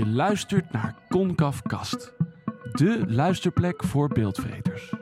Je 0.00 0.06
luistert 0.06 0.72
naar 0.72 0.94
Concaf 1.08 1.62
Kast, 1.62 2.12
de 2.72 3.04
luisterplek 3.06 3.84
voor 3.84 4.08
beeldvreters. 4.08 4.92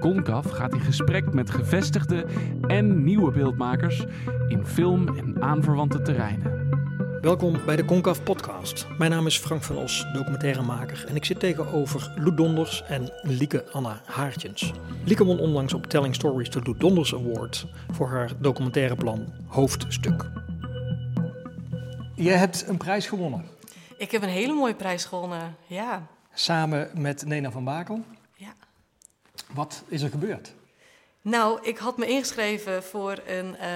Concaf 0.00 0.50
gaat 0.50 0.74
in 0.74 0.80
gesprek 0.80 1.32
met 1.32 1.50
gevestigde 1.50 2.26
en 2.66 3.04
nieuwe 3.04 3.30
beeldmakers 3.30 4.04
in 4.48 4.66
film 4.66 5.16
en 5.16 5.42
aanverwante 5.42 6.02
terreinen. 6.02 6.68
Welkom 7.20 7.56
bij 7.66 7.76
de 7.76 7.84
Concaf 7.84 8.22
Podcast. 8.22 8.86
Mijn 8.98 9.10
naam 9.10 9.26
is 9.26 9.38
Frank 9.38 9.62
van 9.62 9.76
Os, 9.76 10.06
documentairemaker. 10.12 11.04
En 11.08 11.16
ik 11.16 11.24
zit 11.24 11.40
tegenover 11.40 12.12
Loet 12.14 12.36
Donders 12.36 12.82
en 12.88 13.12
Lieke 13.22 13.64
Anna 13.72 14.00
Haartjens. 14.04 14.72
Lieke 15.04 15.24
won 15.24 15.38
onlangs 15.38 15.74
op 15.74 15.86
Telling 15.86 16.14
Stories 16.14 16.50
de 16.50 16.60
Loet 16.62 16.80
Donders 16.80 17.14
Award 17.14 17.66
voor 17.92 18.08
haar 18.08 18.32
documentaireplan 18.38 19.32
Hoofdstuk. 19.46 20.24
Je 22.14 22.30
hebt 22.30 22.68
een 22.68 22.76
prijs 22.76 23.06
gewonnen. 23.06 23.55
Ik 23.98 24.10
heb 24.10 24.22
een 24.22 24.28
hele 24.28 24.52
mooie 24.52 24.74
prijs 24.74 25.04
gewonnen, 25.04 25.56
ja. 25.66 26.06
Samen 26.34 26.90
met 26.94 27.24
Nena 27.24 27.50
van 27.50 27.64
Bakel. 27.64 28.04
ja. 28.34 28.54
Wat 29.52 29.82
is 29.88 30.02
er 30.02 30.10
gebeurd? 30.10 30.52
Nou, 31.22 31.58
ik 31.62 31.78
had 31.78 31.96
me 31.96 32.06
ingeschreven 32.06 32.82
voor 32.82 33.22
een 33.26 33.56
eh, 33.56 33.70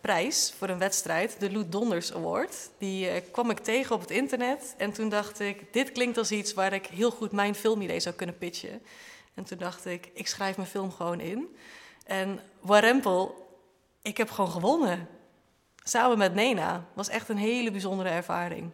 prijs, 0.00 0.54
voor 0.58 0.68
een 0.68 0.78
wedstrijd, 0.78 1.40
de 1.40 1.52
Loet 1.52 1.72
Donders 1.72 2.14
Award. 2.14 2.70
Die 2.78 3.08
eh, 3.08 3.22
kwam 3.32 3.50
ik 3.50 3.58
tegen 3.58 3.94
op 3.94 4.00
het 4.00 4.10
internet 4.10 4.74
en 4.78 4.92
toen 4.92 5.08
dacht 5.08 5.40
ik, 5.40 5.72
dit 5.72 5.92
klinkt 5.92 6.18
als 6.18 6.30
iets 6.30 6.54
waar 6.54 6.72
ik 6.72 6.86
heel 6.86 7.10
goed 7.10 7.32
mijn 7.32 7.54
filmidee 7.54 8.00
zou 8.00 8.14
kunnen 8.14 8.38
pitchen. 8.38 8.82
En 9.34 9.44
toen 9.44 9.58
dacht 9.58 9.86
ik, 9.86 10.10
ik 10.14 10.26
schrijf 10.26 10.56
mijn 10.56 10.68
film 10.68 10.90
gewoon 10.90 11.20
in. 11.20 11.56
En 12.06 12.40
warempel, 12.60 13.48
ik 14.02 14.16
heb 14.16 14.30
gewoon 14.30 14.50
gewonnen. 14.50 15.08
Samen 15.82 16.18
met 16.18 16.34
Nena. 16.34 16.84
was 16.92 17.08
echt 17.08 17.28
een 17.28 17.36
hele 17.36 17.70
bijzondere 17.70 18.08
ervaring. 18.08 18.70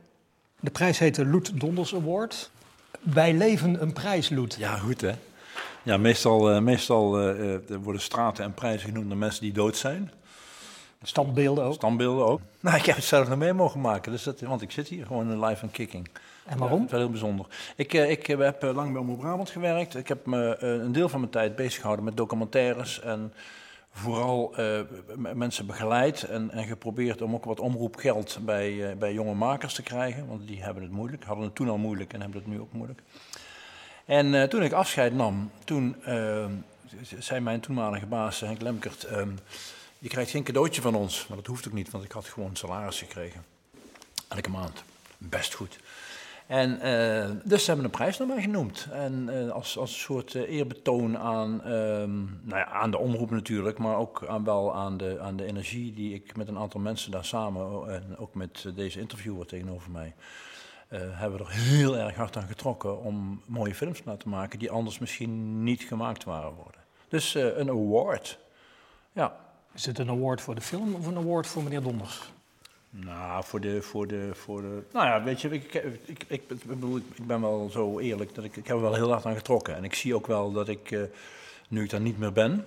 De 0.62 0.70
prijs 0.70 0.98
heet 0.98 1.14
de 1.14 1.26
Loet 1.26 1.60
Donders 1.60 1.94
Award. 1.94 2.50
Wij 3.00 3.34
leven 3.34 3.82
een 3.82 3.92
prijs, 3.92 4.30
Loet. 4.30 4.54
Ja, 4.54 4.76
goed 4.76 5.00
hè. 5.00 5.12
Ja, 5.82 5.96
meestal, 5.96 6.50
eh, 6.50 6.60
meestal 6.60 7.18
eh, 7.18 7.54
eh, 7.54 7.60
worden 7.82 8.02
straten 8.02 8.44
en 8.44 8.54
prijzen 8.54 8.88
genoemd 8.88 9.08
naar 9.08 9.16
mensen 9.16 9.42
die 9.42 9.52
dood 9.52 9.76
zijn. 9.76 10.10
Standbeelden 11.02 11.64
ook. 11.64 11.74
Standbeelden 11.74 12.26
ook. 12.26 12.40
Nou, 12.60 12.76
ik 12.76 12.84
heb 12.84 12.96
het 12.96 13.04
zelf 13.04 13.28
nog 13.28 13.38
mee 13.38 13.52
mogen 13.52 13.80
maken, 13.80 14.12
dus 14.12 14.22
dat, 14.22 14.40
want 14.40 14.62
ik 14.62 14.70
zit 14.70 14.88
hier 14.88 15.06
gewoon 15.06 15.44
live 15.44 15.62
en 15.62 15.70
kicking. 15.70 16.08
En 16.44 16.58
waarom? 16.58 16.76
Ja, 16.76 16.82
dat 16.82 16.84
is 16.84 16.90
wel 16.90 17.00
heel 17.00 17.10
bijzonder. 17.10 17.46
Ik, 17.76 17.92
ik 17.92 18.26
heb 18.26 18.62
lang 18.62 18.92
bij 18.92 19.00
Omroep 19.00 19.18
Brabant 19.18 19.50
gewerkt. 19.50 19.96
Ik 19.96 20.08
heb 20.08 20.26
me 20.26 20.56
een 20.58 20.92
deel 20.92 21.08
van 21.08 21.20
mijn 21.20 21.32
tijd 21.32 21.56
bezig 21.56 21.80
gehouden 21.80 22.04
met 22.04 22.16
documentaires 22.16 23.00
en 23.00 23.32
vooral 23.92 24.56
eh, 24.56 24.80
mensen 25.34 25.66
begeleid 25.66 26.22
en, 26.22 26.50
en 26.50 26.64
geprobeerd 26.64 27.22
om 27.22 27.34
ook 27.34 27.44
wat 27.44 27.60
omroepgeld 27.60 28.38
bij, 28.42 28.90
eh, 28.90 28.96
bij 28.96 29.12
jonge 29.12 29.34
makers 29.34 29.74
te 29.74 29.82
krijgen, 29.82 30.26
want 30.26 30.46
die 30.46 30.62
hebben 30.62 30.82
het 30.82 30.92
moeilijk, 30.92 31.24
hadden 31.24 31.44
het 31.44 31.54
toen 31.54 31.68
al 31.68 31.78
moeilijk 31.78 32.12
en 32.12 32.20
hebben 32.20 32.38
het 32.38 32.48
nu 32.48 32.60
ook 32.60 32.72
moeilijk. 32.72 33.02
En 34.04 34.34
eh, 34.34 34.48
toen 34.48 34.62
ik 34.62 34.72
afscheid 34.72 35.14
nam, 35.14 35.50
toen 35.64 35.96
zei 37.18 37.40
mijn 37.40 37.60
toenmalige 37.60 38.06
baas 38.06 38.40
Henk 38.40 38.60
Lemkert, 38.60 39.04
ehm, 39.04 39.30
je 39.98 40.08
krijgt 40.08 40.30
geen 40.30 40.44
cadeautje 40.44 40.82
van 40.82 40.94
ons, 40.94 41.26
maar 41.26 41.36
dat 41.36 41.46
hoeft 41.46 41.66
ook 41.66 41.72
niet, 41.72 41.90
want 41.90 42.04
ik 42.04 42.12
had 42.12 42.28
gewoon 42.28 42.56
salaris 42.56 42.98
gekregen. 42.98 43.44
Elke 44.28 44.50
maand. 44.50 44.84
Best 45.18 45.54
goed. 45.54 45.78
En 46.52 46.80
eh, 46.80 47.30
dus 47.44 47.60
ze 47.60 47.66
hebben 47.66 47.84
een 47.84 47.90
prijs 47.90 48.18
naar 48.18 48.28
mij 48.28 48.40
genoemd. 48.40 48.88
En 48.90 49.28
eh, 49.28 49.50
als, 49.50 49.78
als 49.78 49.92
een 49.92 49.98
soort 49.98 50.34
eh, 50.34 50.42
eerbetoon 50.42 51.18
aan, 51.18 51.62
ehm, 51.62 52.14
nou 52.24 52.56
ja, 52.56 52.66
aan 52.66 52.90
de 52.90 52.98
omroep 52.98 53.30
natuurlijk, 53.30 53.78
maar 53.78 53.96
ook 53.96 54.26
aan, 54.28 54.44
wel 54.44 54.74
aan 54.74 54.96
de, 54.96 55.20
aan 55.20 55.36
de 55.36 55.44
energie 55.44 55.92
die 55.92 56.14
ik 56.14 56.36
met 56.36 56.48
een 56.48 56.58
aantal 56.58 56.80
mensen 56.80 57.10
daar 57.10 57.24
samen, 57.24 57.70
oh, 57.70 57.92
en 57.92 58.16
ook 58.18 58.34
met 58.34 58.66
deze 58.74 59.00
interviewer 59.00 59.46
tegenover 59.46 59.90
mij, 59.90 60.14
hebben 60.88 61.38
we 61.38 61.44
er 61.44 61.50
heel 61.50 61.96
erg 61.96 62.16
hard 62.16 62.36
aan 62.36 62.46
getrokken 62.46 63.02
om 63.02 63.42
mooie 63.46 63.74
films 63.74 63.98
te 63.98 64.08
laten 64.08 64.28
maken 64.28 64.58
die 64.58 64.70
anders 64.70 64.98
misschien 64.98 65.64
niet 65.64 65.82
gemaakt 65.82 66.24
waren 66.24 66.54
worden. 66.54 66.80
Dus 67.08 67.34
een 67.34 67.68
award. 67.68 68.38
Ja, 69.12 69.36
Is 69.74 69.86
het 69.86 69.98
een 69.98 70.10
award 70.10 70.40
voor 70.40 70.54
de 70.54 70.60
film 70.60 70.94
of 70.94 71.06
een 71.06 71.16
award 71.16 71.46
voor 71.46 71.62
meneer 71.62 71.82
Donders? 71.82 72.31
Nou, 72.94 73.44
voor 73.44 73.60
de, 73.60 73.82
voor 73.82 74.06
de, 74.06 74.30
voor 74.32 74.60
de... 74.62 74.82
Nou 74.92 75.06
ja, 75.06 75.22
weet 75.22 75.40
je, 75.40 75.48
ik, 75.48 75.74
ik, 75.74 76.24
ik, 76.26 76.42
ik, 76.48 76.64
bedoel, 76.64 76.96
ik 76.96 77.26
ben 77.26 77.40
wel 77.40 77.70
zo 77.70 77.98
eerlijk 77.98 78.34
dat 78.34 78.44
ik, 78.44 78.56
ik 78.56 78.66
heb 78.66 78.76
er 78.76 78.82
wel 78.82 78.94
heel 78.94 79.10
hard 79.10 79.26
aan 79.26 79.36
getrokken. 79.36 79.76
En 79.76 79.84
ik 79.84 79.94
zie 79.94 80.14
ook 80.14 80.26
wel 80.26 80.52
dat 80.52 80.68
ik, 80.68 80.90
eh, 80.90 81.02
nu 81.68 81.82
ik 81.82 81.90
daar 81.90 82.00
niet 82.00 82.18
meer 82.18 82.32
ben, 82.32 82.64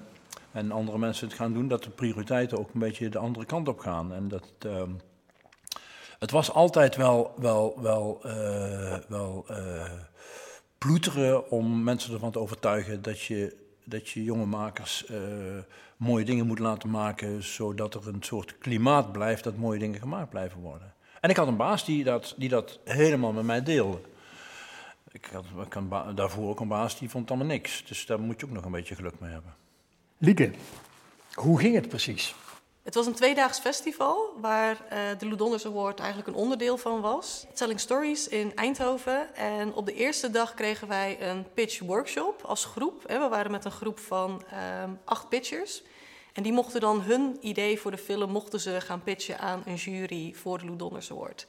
en 0.51 0.71
andere 0.71 0.97
mensen 0.97 1.27
het 1.27 1.37
gaan 1.37 1.53
doen, 1.53 1.67
dat 1.67 1.83
de 1.83 1.89
prioriteiten 1.89 2.57
ook 2.57 2.73
een 2.73 2.79
beetje 2.79 3.09
de 3.09 3.17
andere 3.17 3.45
kant 3.45 3.67
op 3.67 3.79
gaan. 3.79 4.13
En 4.13 4.27
dat... 4.27 4.51
ehm, 4.59 4.91
het 6.19 6.31
was 6.31 6.51
altijd 6.51 6.95
wel, 6.95 7.33
wel, 7.37 7.81
wel, 7.81 8.19
eh, 8.23 8.97
wel 9.07 9.45
eh, 9.47 9.91
ploeteren 10.77 11.51
om 11.51 11.83
mensen 11.83 12.13
ervan 12.13 12.31
te 12.31 12.39
overtuigen 12.39 13.01
dat 13.01 13.21
je, 13.21 13.55
dat 13.85 14.09
je 14.09 14.23
jonge 14.23 14.45
makers 14.45 15.05
eh, 15.05 15.17
mooie 15.97 16.25
dingen 16.25 16.47
moet 16.47 16.59
laten 16.59 16.89
maken, 16.89 17.43
zodat 17.43 17.93
er 17.93 18.07
een 18.07 18.23
soort 18.23 18.57
klimaat 18.57 19.11
blijft 19.11 19.43
dat 19.43 19.57
mooie 19.57 19.79
dingen 19.79 19.99
gemaakt 19.99 20.29
blijven 20.29 20.61
worden. 20.61 20.93
En 21.21 21.29
ik 21.29 21.35
had 21.35 21.47
een 21.47 21.57
baas 21.57 21.85
die 21.85 22.03
dat, 22.03 22.33
die 22.37 22.49
dat 22.49 22.79
helemaal 22.83 23.31
met 23.31 23.43
mij 23.43 23.63
deelde. 23.63 23.99
Ik 25.11 25.29
had, 25.33 25.45
ik 25.65 25.77
daarvoor 26.15 26.49
ook 26.49 26.59
een 26.59 26.67
baas 26.67 26.99
die 26.99 27.09
vond 27.09 27.29
allemaal 27.29 27.47
niks. 27.47 27.83
Dus 27.85 28.05
daar 28.05 28.19
moet 28.19 28.39
je 28.39 28.45
ook 28.45 28.51
nog 28.51 28.65
een 28.65 28.71
beetje 28.71 28.95
geluk 28.95 29.19
mee 29.19 29.31
hebben. 29.31 29.53
Lieke, 30.17 30.51
hoe 31.33 31.59
ging 31.59 31.75
het 31.75 31.89
precies? 31.89 32.35
Het 32.85 32.95
was 32.95 33.05
een 33.05 33.13
tweedaags 33.13 33.59
festival 33.59 34.33
waar 34.41 34.85
eh, 34.89 34.99
de 35.17 35.25
Lou 35.25 35.37
Donders 35.37 35.65
Award 35.65 35.99
eigenlijk 35.99 36.27
een 36.27 36.43
onderdeel 36.43 36.77
van 36.77 37.01
was. 37.01 37.45
Telling 37.53 37.79
Stories 37.79 38.27
in 38.27 38.55
Eindhoven. 38.55 39.35
En 39.35 39.73
op 39.73 39.85
de 39.85 39.93
eerste 39.93 40.29
dag 40.29 40.53
kregen 40.53 40.87
wij 40.87 41.21
een 41.21 41.45
pitch 41.53 41.79
workshop 41.79 42.41
als 42.43 42.65
groep. 42.65 43.03
We 43.07 43.27
waren 43.29 43.51
met 43.51 43.65
een 43.65 43.71
groep 43.71 43.99
van 43.99 44.43
ehm, 44.51 44.89
acht 45.05 45.29
pitchers. 45.29 45.83
En 46.33 46.43
die 46.43 46.53
mochten 46.53 46.81
dan 46.81 47.01
hun 47.01 47.37
idee 47.41 47.79
voor 47.79 47.91
de 47.91 47.97
film 47.97 48.31
mochten 48.31 48.59
ze 48.59 48.81
gaan 48.81 49.03
pitchen 49.03 49.39
aan 49.39 49.63
een 49.65 49.75
jury 49.75 50.33
voor 50.33 50.57
de 50.57 50.65
Lou 50.65 50.77
Donders 50.77 51.11
Award. 51.11 51.45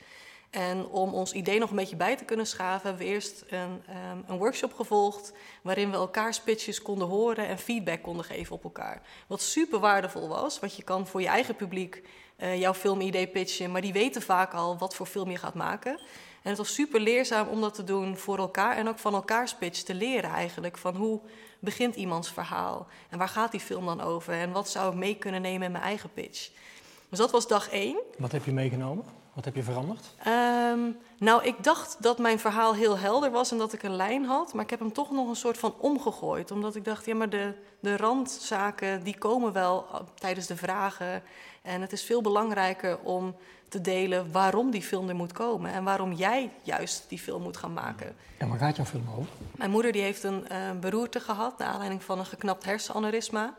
En 0.57 0.87
om 0.87 1.15
ons 1.15 1.33
idee 1.33 1.59
nog 1.59 1.71
een 1.71 1.77
beetje 1.77 1.97
bij 1.97 2.17
te 2.17 2.25
kunnen 2.25 2.47
schaven, 2.47 2.89
hebben 2.89 3.07
we 3.07 3.13
eerst 3.13 3.45
een, 3.49 3.83
ehm, 3.87 4.19
een 4.27 4.39
workshop 4.39 4.75
gevolgd. 4.75 5.33
waarin 5.63 5.91
we 5.91 5.97
elkaars 5.97 6.41
pitches 6.41 6.83
konden 6.83 7.09
horen 7.09 7.49
en 7.49 7.59
feedback 7.59 8.03
konden 8.03 8.25
geven 8.25 8.55
op 8.55 8.65
elkaar. 8.65 9.03
Wat 9.27 9.41
super 9.41 9.79
waardevol 9.79 10.29
was, 10.29 10.59
want 10.61 10.77
je 10.77 10.83
kan 10.83 11.07
voor 11.07 11.21
je 11.21 11.27
eigen 11.27 11.57
publiek 11.57 12.03
eh, 12.37 12.61
jouw 12.61 12.75
filmidee 12.75 13.27
pitchen. 13.27 13.71
maar 13.71 13.81
die 13.81 13.93
weten 13.93 14.23
vaak 14.23 14.55
al 14.55 14.79
wat 14.79 14.95
voor 14.95 15.07
film 15.07 15.31
je 15.31 15.37
gaat 15.37 15.55
maken. 15.55 15.93
En 16.43 16.49
het 16.49 16.59
was 16.59 16.75
super 16.75 17.01
leerzaam 17.01 17.49
om 17.49 17.61
dat 17.61 17.75
te 17.75 17.85
doen 17.85 18.17
voor 18.17 18.39
elkaar 18.39 18.77
en 18.77 18.89
ook 18.89 18.99
van 18.99 19.15
elkaars 19.15 19.55
pitch 19.55 19.83
te 19.83 19.95
leren 19.95 20.31
eigenlijk. 20.31 20.79
Van 20.79 20.97
hoe 20.97 21.21
begint 21.59 21.95
iemands 21.95 22.31
verhaal 22.31 22.87
en 23.11 23.19
waar 23.19 23.29
gaat 23.29 23.51
die 23.51 23.61
film 23.61 23.87
dan 23.87 24.01
over 24.01 24.35
en 24.35 24.53
wat 24.53 24.69
zou 24.69 24.93
ik 24.93 24.99
mee 24.99 25.17
kunnen 25.17 25.43
nemen 25.43 25.67
in 25.67 25.73
mijn 25.73 25.85
eigen 25.85 26.13
pitch. 26.13 26.51
Dus 27.09 27.19
dat 27.19 27.31
was 27.31 27.47
dag 27.47 27.69
één. 27.69 28.01
Wat 28.19 28.33
heb 28.33 28.45
je 28.45 28.53
meegenomen? 28.53 29.26
Wat 29.37 29.45
heb 29.45 29.55
je 29.55 29.63
veranderd? 29.63 30.05
Ehm, 30.19 30.91
nou, 31.19 31.45
ik 31.45 31.65
dacht 31.65 31.97
dat 32.01 32.19
mijn 32.19 32.39
verhaal 32.39 32.75
heel 32.75 32.99
helder 32.99 33.31
was 33.31 33.51
en 33.51 33.59
dat 33.59 33.73
ik 33.73 33.83
een 33.83 33.97
lijn 33.97 34.25
had. 34.25 34.55
Maar 34.55 34.65
ik 34.65 34.71
heb 34.71 34.79
hem 34.79 34.93
toch 34.93 35.11
nog 35.11 35.29
een 35.29 35.37
soort 35.37 35.59
van 35.59 35.75
omgegooid. 35.79 36.51
Omdat 36.51 36.75
ik 36.75 36.85
dacht, 36.85 37.07
ja, 37.07 37.15
maar 37.15 37.31
de, 37.31 37.55
de 37.81 37.97
randzaken 37.97 39.03
die 39.03 39.19
komen 39.19 39.53
wel 39.53 39.87
uh, 39.93 40.01
tijdens 40.15 40.47
de 40.47 40.57
vragen. 40.57 41.23
En 41.63 41.81
het 41.81 41.93
is 41.93 42.03
veel 42.03 42.21
belangrijker 42.21 42.99
om 42.99 43.37
te 43.69 43.81
delen 43.81 44.33
waarom 44.33 44.71
die 44.71 44.83
film 44.83 45.09
er 45.09 45.15
moet 45.15 45.33
komen. 45.33 45.73
En 45.73 45.85
waarom 45.85 46.13
jij 46.13 46.51
juist 46.63 47.05
die 47.09 47.19
film 47.19 47.43
moet 47.43 47.57
gaan 47.57 47.73
maken. 47.73 48.15
En 48.37 48.49
waar 48.49 48.59
gaat 48.59 48.77
jouw 48.77 48.85
film 48.85 49.09
over? 49.17 49.33
Mijn 49.57 49.71
moeder 49.71 49.93
die 49.93 50.03
heeft 50.03 50.23
een 50.23 50.49
eh, 50.49 50.59
beroerte 50.81 51.21
gehad 51.21 51.59
naar 51.59 51.69
aanleiding 51.69 52.03
van 52.03 52.19
een 52.19 52.27
geknapt 52.27 52.65
hersenaneurysma. 52.65 53.55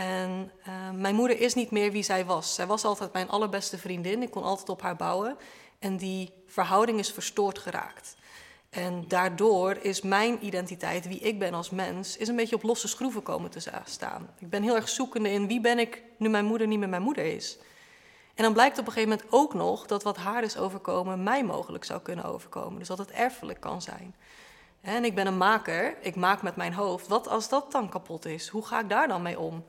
En 0.00 0.50
eh, 0.62 0.90
mijn 0.94 1.14
moeder 1.14 1.40
is 1.40 1.54
niet 1.54 1.70
meer 1.70 1.92
wie 1.92 2.02
zij 2.02 2.24
was. 2.24 2.54
Zij 2.54 2.66
was 2.66 2.84
altijd 2.84 3.12
mijn 3.12 3.28
allerbeste 3.28 3.78
vriendin. 3.78 4.22
Ik 4.22 4.30
kon 4.30 4.42
altijd 4.42 4.68
op 4.68 4.82
haar 4.82 4.96
bouwen. 4.96 5.36
En 5.78 5.96
die 5.96 6.32
verhouding 6.46 6.98
is 6.98 7.12
verstoord 7.12 7.58
geraakt. 7.58 8.16
En 8.70 9.04
daardoor 9.08 9.76
is 9.80 10.02
mijn 10.02 10.46
identiteit, 10.46 11.08
wie 11.08 11.18
ik 11.18 11.38
ben 11.38 11.54
als 11.54 11.70
mens, 11.70 12.16
is 12.16 12.28
een 12.28 12.36
beetje 12.36 12.56
op 12.56 12.62
losse 12.62 12.88
schroeven 12.88 13.22
komen 13.22 13.50
te 13.50 13.72
staan. 13.84 14.30
Ik 14.38 14.50
ben 14.50 14.62
heel 14.62 14.76
erg 14.76 14.88
zoekende 14.88 15.30
in 15.30 15.46
wie 15.46 15.60
ben 15.60 15.78
ik 15.78 16.02
nu 16.18 16.28
mijn 16.28 16.44
moeder 16.44 16.66
niet 16.66 16.78
meer 16.78 16.88
mijn 16.88 17.02
moeder 17.02 17.24
is. 17.24 17.58
En 18.34 18.42
dan 18.42 18.52
blijkt 18.52 18.78
op 18.78 18.86
een 18.86 18.92
gegeven 18.92 19.16
moment 19.16 19.32
ook 19.32 19.54
nog 19.54 19.86
dat 19.86 20.02
wat 20.02 20.16
haar 20.16 20.42
is 20.42 20.56
overkomen, 20.56 21.22
mij 21.22 21.44
mogelijk 21.44 21.84
zou 21.84 22.00
kunnen 22.00 22.24
overkomen. 22.24 22.78
Dus 22.78 22.88
dat 22.88 22.98
het 22.98 23.10
erfelijk 23.10 23.60
kan 23.60 23.82
zijn. 23.82 24.14
En 24.80 25.04
ik 25.04 25.14
ben 25.14 25.26
een 25.26 25.36
maker, 25.36 25.96
ik 26.00 26.16
maak 26.16 26.42
met 26.42 26.56
mijn 26.56 26.72
hoofd. 26.72 27.08
Wat 27.08 27.28
als 27.28 27.48
dat 27.48 27.72
dan 27.72 27.88
kapot 27.88 28.24
is? 28.24 28.48
Hoe 28.48 28.66
ga 28.66 28.80
ik 28.80 28.88
daar 28.88 29.08
dan 29.08 29.22
mee 29.22 29.38
om? 29.38 29.64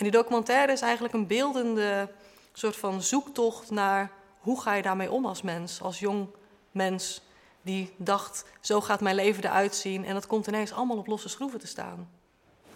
En 0.00 0.06
die 0.06 0.14
documentaire 0.14 0.72
is 0.72 0.80
eigenlijk 0.80 1.14
een 1.14 1.26
beeldende 1.26 2.08
soort 2.52 2.76
van 2.76 3.02
zoektocht 3.02 3.70
naar 3.70 4.10
hoe 4.38 4.60
ga 4.60 4.74
je 4.74 4.82
daarmee 4.82 5.10
om 5.10 5.26
als 5.26 5.42
mens, 5.42 5.82
als 5.82 5.98
jong 5.98 6.28
mens 6.70 7.22
die 7.62 7.92
dacht, 7.96 8.44
zo 8.60 8.80
gaat 8.80 9.00
mijn 9.00 9.14
leven 9.14 9.44
eruit 9.44 9.74
zien. 9.74 10.04
En 10.04 10.14
dat 10.14 10.26
komt 10.26 10.46
ineens 10.46 10.72
allemaal 10.72 10.96
op 10.96 11.06
losse 11.06 11.28
schroeven 11.28 11.60
te 11.60 11.66
staan. 11.66 12.08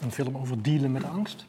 Een 0.01 0.13
film 0.13 0.37
over 0.37 0.63
dealen 0.63 0.93
met 0.93 1.05
angst? 1.05 1.45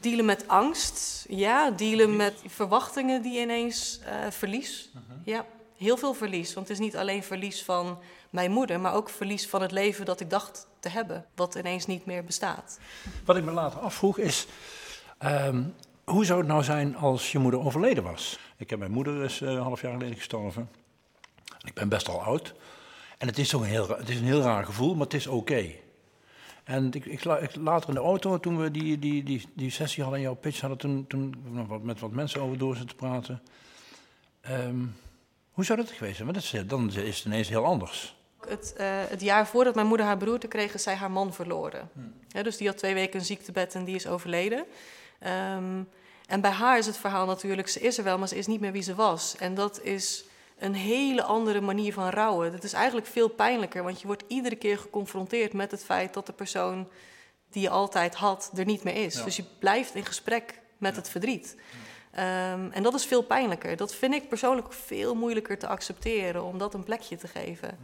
Dealen 0.00 0.24
met 0.24 0.48
angst, 0.48 1.24
ja. 1.28 1.70
Dealen 1.70 2.16
met 2.16 2.34
verwachtingen 2.46 3.22
die 3.22 3.40
ineens 3.40 4.00
eh, 4.04 4.30
verlies. 4.30 4.90
Ja. 5.24 5.44
heel 5.76 5.96
veel 5.96 6.14
verlies. 6.14 6.54
Want 6.54 6.68
het 6.68 6.78
is 6.78 6.84
niet 6.84 6.96
alleen 6.96 7.22
verlies 7.22 7.64
van 7.64 7.98
mijn 8.30 8.50
moeder, 8.50 8.80
maar 8.80 8.94
ook 8.94 9.08
verlies 9.08 9.48
van 9.48 9.62
het 9.62 9.72
leven 9.72 10.04
dat 10.04 10.20
ik 10.20 10.30
dacht 10.30 10.66
te 10.80 10.88
hebben, 10.88 11.26
wat 11.34 11.54
ineens 11.54 11.86
niet 11.86 12.06
meer 12.06 12.24
bestaat. 12.24 12.78
Wat 13.24 13.36
ik 13.36 13.44
me 13.44 13.50
later 13.50 13.80
afvroeg 13.80 14.18
is, 14.18 14.46
ehm, 15.18 15.62
hoe 16.04 16.24
zou 16.24 16.38
het 16.38 16.48
nou 16.48 16.62
zijn 16.62 16.96
als 16.96 17.32
je 17.32 17.38
moeder 17.38 17.60
overleden 17.60 18.02
was? 18.02 18.38
Ik 18.56 18.70
heb 18.70 18.78
mijn 18.78 18.90
moeder 18.90 19.24
is 19.24 19.40
uh, 19.40 19.50
een 19.50 19.58
half 19.58 19.80
jaar 19.80 19.92
geleden 19.92 20.16
gestorven. 20.16 20.70
Ik 21.64 21.74
ben 21.74 21.88
best 21.88 22.08
al 22.08 22.22
oud. 22.22 22.54
En 23.18 23.26
het 23.26 23.38
is, 23.38 23.48
zo 23.48 23.58
een, 23.60 23.64
heel, 23.64 23.88
het 23.88 24.08
is 24.08 24.16
een 24.16 24.24
heel 24.24 24.40
raar 24.40 24.64
gevoel, 24.64 24.94
maar 24.94 25.04
het 25.04 25.14
is 25.14 25.26
oké. 25.26 25.70
En 26.64 26.92
ik, 26.92 27.04
ik, 27.04 27.24
later 27.54 27.88
in 27.88 27.94
de 27.94 28.00
auto, 28.00 28.40
toen 28.40 28.58
we 28.58 28.70
die, 28.70 28.98
die, 28.98 29.22
die, 29.22 29.48
die 29.54 29.70
sessie 29.70 30.02
hadden 30.02 30.20
in 30.20 30.26
jouw 30.26 30.36
pitch, 30.36 30.60
hadden 30.60 30.78
toen, 30.78 31.06
toen 31.06 31.34
nog 31.50 31.66
wat, 31.66 31.82
met 31.82 32.00
wat 32.00 32.10
mensen 32.10 32.40
over 32.40 32.58
door 32.58 32.76
zitten 32.76 32.96
praten. 32.96 33.42
Ehm, 34.40 34.84
hoe 35.50 35.64
zou 35.64 35.78
dat 35.78 35.90
geweest 35.90 36.16
zijn? 36.16 36.28
Maar 36.28 36.66
dan 36.66 36.92
is 36.92 37.16
het 37.16 37.24
ineens 37.24 37.48
heel 37.48 37.64
anders. 37.64 38.16
Het, 38.48 38.74
uh, 38.80 38.86
het, 39.08 39.20
jaar 39.20 39.46
voordat 39.46 39.74
mijn 39.74 39.86
moeder 39.86 40.06
haar 40.06 40.16
beroerte 40.16 40.48
kreeg, 40.48 40.74
is 40.74 40.82
zij 40.82 40.94
haar 40.94 41.10
man 41.10 41.34
verloren. 41.34 41.90
Hmm. 41.92 42.42
dus 42.42 42.56
die 42.56 42.66
had 42.66 42.78
twee 42.78 42.94
weken 42.94 43.18
een 43.18 43.24
ziektebed 43.24 43.74
en 43.74 43.84
die 43.84 43.94
is 43.94 44.06
overleden. 44.06 44.64
Um, 45.20 45.88
en 46.26 46.40
bij 46.40 46.50
haar 46.50 46.78
is 46.78 46.86
het 46.86 46.96
verhaal 46.96 47.26
natuurlijk, 47.26 47.68
ze 47.68 47.80
is 47.80 47.98
er 47.98 48.04
wel, 48.04 48.18
maar 48.18 48.28
ze 48.28 48.36
is 48.36 48.46
niet 48.46 48.60
meer 48.60 48.72
wie 48.72 48.82
ze 48.82 48.94
was. 48.94 49.36
En 49.36 49.54
dat 49.54 49.80
is 49.82 50.24
een 50.58 50.74
hele 50.74 51.22
andere 51.22 51.60
manier 51.60 51.92
van 51.92 52.08
rouwen. 52.08 52.52
Dat 52.52 52.64
is 52.64 52.72
eigenlijk 52.72 53.06
veel 53.06 53.28
pijnlijker, 53.28 53.82
want 53.82 54.00
je 54.00 54.06
wordt 54.06 54.24
iedere 54.26 54.56
keer 54.56 54.78
geconfronteerd 54.78 55.52
met 55.52 55.70
het 55.70 55.84
feit 55.84 56.14
dat 56.14 56.26
de 56.26 56.32
persoon 56.32 56.88
die 57.50 57.62
je 57.62 57.70
altijd 57.70 58.14
had 58.14 58.50
er 58.56 58.64
niet 58.64 58.84
meer 58.84 58.94
is. 58.94 59.22
Dus 59.24 59.36
je 59.36 59.44
blijft 59.58 59.94
in 59.94 60.04
gesprek 60.04 60.60
met 60.78 60.96
het 60.96 61.08
verdriet. 61.08 61.56
Um, 62.12 62.72
en 62.72 62.82
dat 62.82 62.94
is 62.94 63.04
veel 63.04 63.22
pijnlijker. 63.22 63.76
Dat 63.76 63.94
vind 63.94 64.14
ik 64.14 64.28
persoonlijk 64.28 64.72
veel 64.72 65.14
moeilijker 65.14 65.58
te 65.58 65.66
accepteren 65.66 66.44
om 66.44 66.58
dat 66.58 66.74
een 66.74 66.84
plekje 66.84 67.16
te 67.16 67.28
geven. 67.28 67.78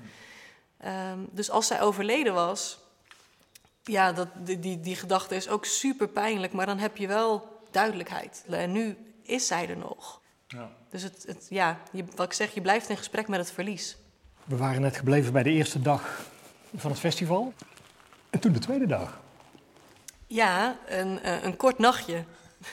Um, 0.84 1.28
dus 1.30 1.50
als 1.50 1.66
zij 1.66 1.80
overleden 1.80 2.34
was, 2.34 2.78
ja, 3.82 4.12
dat, 4.12 4.28
die, 4.34 4.58
die, 4.58 4.80
die 4.80 4.96
gedachte 4.96 5.34
is 5.34 5.48
ook 5.48 5.64
super 5.64 6.08
pijnlijk, 6.08 6.52
maar 6.52 6.66
dan 6.66 6.78
heb 6.78 6.96
je 6.96 7.06
wel 7.06 7.60
duidelijkheid. 7.70 8.44
En 8.48 8.72
nu 8.72 8.96
is 9.22 9.46
zij 9.46 9.68
er 9.68 9.76
nog. 9.76 10.20
Ja. 10.46 10.70
Dus 10.90 11.02
het, 11.02 11.24
het, 11.26 11.46
ja, 11.48 11.78
je, 11.92 12.04
wat 12.16 12.26
ik 12.26 12.32
zeg, 12.32 12.54
je 12.54 12.60
blijft 12.60 12.88
in 12.88 12.96
gesprek 12.96 13.28
met 13.28 13.38
het 13.38 13.52
verlies. 13.52 13.96
We 14.44 14.56
waren 14.56 14.80
net 14.80 14.96
gebleven 14.96 15.32
bij 15.32 15.42
de 15.42 15.50
eerste 15.50 15.82
dag 15.82 16.30
van 16.76 16.90
het 16.90 17.00
festival. 17.00 17.52
En 18.30 18.38
toen 18.40 18.52
de 18.52 18.58
tweede 18.58 18.86
dag. 18.86 19.20
Ja, 20.26 20.78
een, 20.86 21.22
eh, 21.22 21.42
een 21.42 21.56
kort 21.56 21.78
nachtje. 21.78 22.24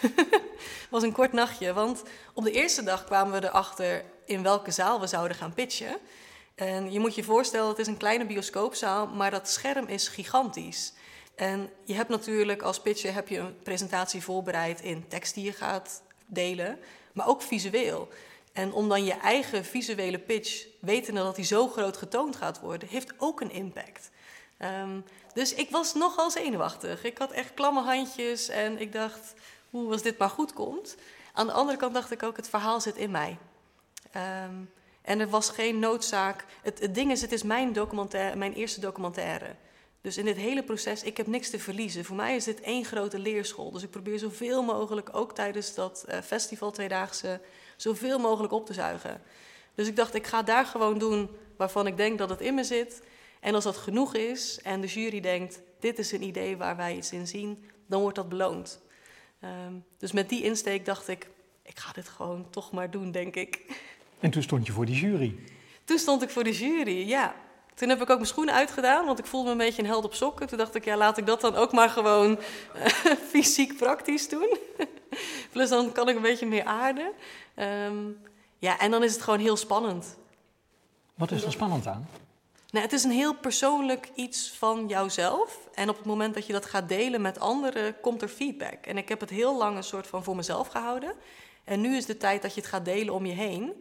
was 0.89 1.03
een 1.03 1.11
kort 1.11 1.33
nachtje, 1.33 1.73
want 1.73 2.03
op 2.33 2.43
de 2.43 2.51
eerste 2.51 2.83
dag 2.83 3.03
kwamen 3.03 3.41
we 3.41 3.47
erachter 3.47 4.03
in 4.25 4.43
welke 4.43 4.71
zaal 4.71 4.99
we 4.99 5.07
zouden 5.07 5.37
gaan 5.37 5.53
pitchen. 5.53 5.97
En 6.59 6.91
je 6.91 6.99
moet 6.99 7.15
je 7.15 7.23
voorstellen, 7.23 7.69
het 7.69 7.79
is 7.79 7.87
een 7.87 7.97
kleine 7.97 8.25
bioscoopzaal, 8.25 9.07
maar 9.07 9.31
dat 9.31 9.49
scherm 9.49 9.87
is 9.87 10.07
gigantisch. 10.07 10.93
En 11.35 11.69
je 11.83 11.93
hebt 11.93 12.09
natuurlijk 12.09 12.61
als 12.61 12.81
pitcher 12.81 13.13
heb 13.13 13.27
je 13.27 13.37
een 13.37 13.59
presentatie 13.59 14.23
voorbereid 14.23 14.81
in 14.81 15.07
tekst 15.07 15.33
die 15.33 15.43
je 15.43 15.51
gaat 15.51 16.01
delen, 16.25 16.79
maar 17.13 17.27
ook 17.27 17.41
visueel. 17.41 18.09
En 18.53 18.73
om 18.73 18.89
dan 18.89 19.03
je 19.03 19.13
eigen 19.13 19.65
visuele 19.65 20.19
pitch, 20.19 20.65
wetende 20.79 21.21
dat 21.21 21.35
die 21.35 21.45
zo 21.45 21.67
groot 21.67 21.97
getoond 21.97 22.35
gaat 22.35 22.59
worden, 22.59 22.87
heeft 22.87 23.13
ook 23.17 23.41
een 23.41 23.51
impact. 23.51 24.09
Um, 24.81 25.03
dus 25.33 25.53
ik 25.53 25.69
was 25.69 25.93
nogal 25.93 26.31
zenuwachtig. 26.31 27.03
Ik 27.03 27.17
had 27.17 27.31
echt 27.31 27.53
klamme 27.53 27.81
handjes 27.81 28.49
en 28.49 28.79
ik 28.81 28.93
dacht, 28.93 29.33
hoe 29.69 29.91
als 29.91 30.01
dit 30.01 30.17
maar 30.17 30.29
goed 30.29 30.53
komt. 30.53 30.95
Aan 31.33 31.47
de 31.47 31.53
andere 31.53 31.77
kant 31.77 31.93
dacht 31.93 32.11
ik 32.11 32.23
ook, 32.23 32.37
het 32.37 32.49
verhaal 32.49 32.81
zit 32.81 32.95
in 32.95 33.11
mij. 33.11 33.37
Um, 34.45 34.69
en 35.09 35.19
er 35.19 35.29
was 35.29 35.49
geen 35.49 35.79
noodzaak. 35.79 36.45
Het, 36.61 36.95
ding 36.95 37.11
is, 37.11 37.21
het 37.21 37.31
is 37.31 37.43
mijn, 37.43 37.73
documentaire, 37.73 38.35
mijn 38.35 38.53
eerste 38.53 38.79
documentaire. 38.79 39.55
Dus 40.01 40.17
in 40.17 40.25
dit 40.25 40.37
hele 40.37 40.63
proces, 40.63 41.03
ik 41.03 41.17
heb 41.17 41.27
niks 41.27 41.49
te 41.49 41.59
verliezen. 41.59 42.05
Voor 42.05 42.15
mij 42.15 42.35
is 42.35 42.43
dit 42.43 42.61
één 42.61 42.85
grote 42.85 43.19
leerschool. 43.19 43.71
Dus 43.71 43.83
ik 43.83 43.89
probeer 43.89 44.19
zoveel 44.19 44.63
mogelijk, 44.63 45.09
ook 45.11 45.35
tijdens 45.35 45.73
dat 45.73 46.05
uh, 46.09 46.21
festival 46.21 46.71
tweedaagse, 46.71 47.41
zoveel 47.77 48.19
mogelijk 48.19 48.53
op 48.53 48.65
te 48.65 48.73
zuigen. 48.73 49.21
Dus 49.75 49.87
ik 49.87 49.95
dacht, 49.95 50.13
ik 50.13 50.27
ga 50.27 50.43
daar 50.43 50.65
gewoon 50.65 50.97
doen 50.97 51.29
waarvan 51.57 51.87
ik 51.87 51.97
denk 51.97 52.17
dat 52.17 52.29
het 52.29 52.41
in 52.41 52.53
me 52.53 52.63
zit. 52.63 53.01
En 53.39 53.55
als 53.55 53.63
dat 53.63 53.77
genoeg 53.77 54.15
is 54.15 54.59
en 54.63 54.81
de 54.81 54.87
jury 54.87 55.19
denkt, 55.19 55.61
dit 55.79 55.99
is 55.99 56.11
een 56.11 56.23
idee 56.23 56.57
waar 56.57 56.75
wij 56.75 56.95
iets 56.95 57.11
in 57.11 57.27
zien, 57.27 57.63
dan 57.87 58.01
wordt 58.01 58.15
dat 58.15 58.29
beloond. 58.29 58.81
Um, 59.67 59.85
dus 59.97 60.11
met 60.11 60.29
die 60.29 60.43
insteek 60.43 60.85
dacht 60.85 61.07
ik, 61.07 61.29
ik 61.63 61.79
ga 61.79 61.91
dit 61.91 62.09
gewoon 62.09 62.49
toch 62.49 62.71
maar 62.71 62.91
doen, 62.91 63.11
denk 63.11 63.35
ik. 63.35 63.65
En 64.19 64.29
toen 64.31 64.43
stond 64.43 64.65
je 64.65 64.71
voor 64.71 64.85
die 64.85 64.95
jury? 64.95 65.35
Toen 65.83 65.97
stond 65.97 66.21
ik 66.21 66.29
voor 66.29 66.43
de 66.43 66.51
jury, 66.51 67.07
ja. 67.07 67.35
Toen 67.75 67.89
heb 67.89 68.01
ik 68.01 68.09
ook 68.09 68.15
mijn 68.15 68.27
schoenen 68.27 68.53
uitgedaan, 68.53 69.05
want 69.05 69.19
ik 69.19 69.25
voelde 69.25 69.45
me 69.45 69.51
een 69.51 69.57
beetje 69.57 69.81
een 69.81 69.87
held 69.87 70.03
op 70.03 70.13
sokken. 70.13 70.47
Toen 70.47 70.57
dacht 70.57 70.75
ik, 70.75 70.85
ja, 70.85 70.97
laat 70.97 71.17
ik 71.17 71.25
dat 71.25 71.41
dan 71.41 71.55
ook 71.55 71.71
maar 71.71 71.89
gewoon 71.89 72.39
uh, 72.75 72.85
fysiek 73.31 73.77
praktisch 73.77 74.29
doen. 74.29 74.57
Plus 75.51 75.69
dan 75.69 75.91
kan 75.91 76.09
ik 76.09 76.15
een 76.15 76.21
beetje 76.21 76.45
meer 76.45 76.63
aarden. 76.63 77.11
Um, 77.55 78.17
ja, 78.57 78.79
en 78.79 78.91
dan 78.91 79.03
is 79.03 79.13
het 79.13 79.21
gewoon 79.21 79.39
heel 79.39 79.57
spannend. 79.57 80.17
Wat 81.15 81.31
is 81.31 81.43
er 81.43 81.51
spannend 81.51 81.87
aan? 81.87 82.09
Nou, 82.69 82.83
het 82.85 82.93
is 82.93 83.03
een 83.03 83.11
heel 83.11 83.35
persoonlijk 83.35 84.09
iets 84.15 84.51
van 84.57 84.87
jouzelf. 84.87 85.69
En 85.73 85.89
op 85.89 85.97
het 85.97 86.05
moment 86.05 86.33
dat 86.33 86.45
je 86.45 86.53
dat 86.53 86.65
gaat 86.65 86.89
delen 86.89 87.21
met 87.21 87.39
anderen, 87.39 87.99
komt 87.99 88.21
er 88.21 88.27
feedback. 88.27 88.85
En 88.85 88.97
ik 88.97 89.09
heb 89.09 89.19
het 89.19 89.29
heel 89.29 89.57
lang 89.57 89.77
een 89.77 89.83
soort 89.83 90.07
van 90.07 90.23
voor 90.23 90.35
mezelf 90.35 90.67
gehouden. 90.67 91.13
En 91.63 91.81
nu 91.81 91.95
is 91.95 92.05
de 92.05 92.17
tijd 92.17 92.41
dat 92.41 92.53
je 92.53 92.61
het 92.61 92.69
gaat 92.69 92.85
delen 92.85 93.13
om 93.13 93.25
je 93.25 93.33
heen. 93.33 93.73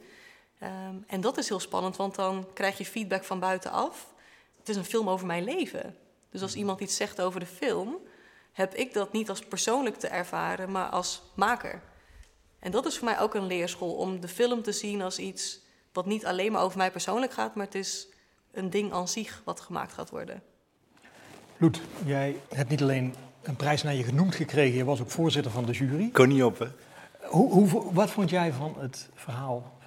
Um, 0.62 1.04
en 1.06 1.20
dat 1.20 1.38
is 1.38 1.48
heel 1.48 1.60
spannend, 1.60 1.96
want 1.96 2.14
dan 2.14 2.46
krijg 2.54 2.78
je 2.78 2.84
feedback 2.84 3.24
van 3.24 3.40
buitenaf. 3.40 4.14
Het 4.58 4.68
is 4.68 4.76
een 4.76 4.84
film 4.84 5.08
over 5.08 5.26
mijn 5.26 5.44
leven. 5.44 5.96
Dus 6.30 6.42
als 6.42 6.54
iemand 6.54 6.80
iets 6.80 6.96
zegt 6.96 7.20
over 7.20 7.40
de 7.40 7.46
film, 7.46 7.96
heb 8.52 8.74
ik 8.74 8.92
dat 8.92 9.12
niet 9.12 9.28
als 9.28 9.40
persoonlijk 9.40 9.96
te 9.96 10.08
ervaren, 10.08 10.70
maar 10.70 10.88
als 10.88 11.22
maker. 11.34 11.82
En 12.58 12.70
dat 12.70 12.86
is 12.86 12.98
voor 12.98 13.08
mij 13.08 13.20
ook 13.20 13.34
een 13.34 13.46
leerschool 13.46 13.94
om 13.94 14.20
de 14.20 14.28
film 14.28 14.62
te 14.62 14.72
zien 14.72 15.02
als 15.02 15.18
iets 15.18 15.60
wat 15.92 16.06
niet 16.06 16.26
alleen 16.26 16.52
maar 16.52 16.62
over 16.62 16.78
mij 16.78 16.90
persoonlijk 16.90 17.32
gaat, 17.32 17.54
maar 17.54 17.64
het 17.64 17.74
is 17.74 18.08
een 18.52 18.70
ding 18.70 18.92
aan 18.92 19.08
zich 19.08 19.42
wat 19.44 19.60
gemaakt 19.60 19.92
gaat 19.92 20.10
worden. 20.10 20.42
Loet, 21.56 21.80
jij 22.04 22.36
hebt 22.48 22.70
niet 22.70 22.82
alleen 22.82 23.14
een 23.42 23.56
prijs 23.56 23.82
naar 23.82 23.94
je 23.94 24.04
genoemd 24.04 24.34
gekregen, 24.34 24.76
je 24.76 24.84
was 24.84 25.00
ook 25.00 25.10
voorzitter 25.10 25.52
van 25.52 25.64
de 25.64 25.72
jury. 25.72 26.10
Kon 26.10 26.28
niet 26.28 26.42
op, 26.42 26.58
hè? 26.58 26.66
Hoe, 27.28 27.52
hoe, 27.52 27.92
wat 27.92 28.10
vond 28.10 28.30
jij 28.30 28.52
van 28.52 28.74
het 28.78 29.08
verhaal 29.14 29.77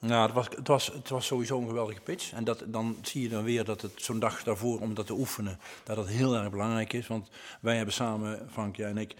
Nou, 0.00 0.22
het 0.26 0.32
was, 0.32 0.48
het, 0.48 0.68
was, 0.68 0.86
het 0.86 1.08
was 1.08 1.26
sowieso 1.26 1.60
een 1.60 1.66
geweldige 1.66 2.00
pitch. 2.00 2.32
En 2.32 2.44
dat, 2.44 2.64
dan 2.66 2.96
zie 3.02 3.22
je 3.22 3.28
dan 3.28 3.44
weer 3.44 3.64
dat 3.64 3.82
het 3.82 3.92
zo'n 3.96 4.18
dag 4.18 4.42
daarvoor, 4.42 4.80
om 4.80 4.94
dat 4.94 5.06
te 5.06 5.12
oefenen, 5.12 5.58
dat 5.84 5.96
dat 5.96 6.08
heel 6.08 6.34
erg 6.36 6.50
belangrijk 6.50 6.92
is. 6.92 7.06
Want 7.06 7.28
wij 7.60 7.76
hebben 7.76 7.94
samen, 7.94 8.48
Frank, 8.50 8.76
jij 8.76 8.90
en 8.90 8.98
ik, 8.98 9.14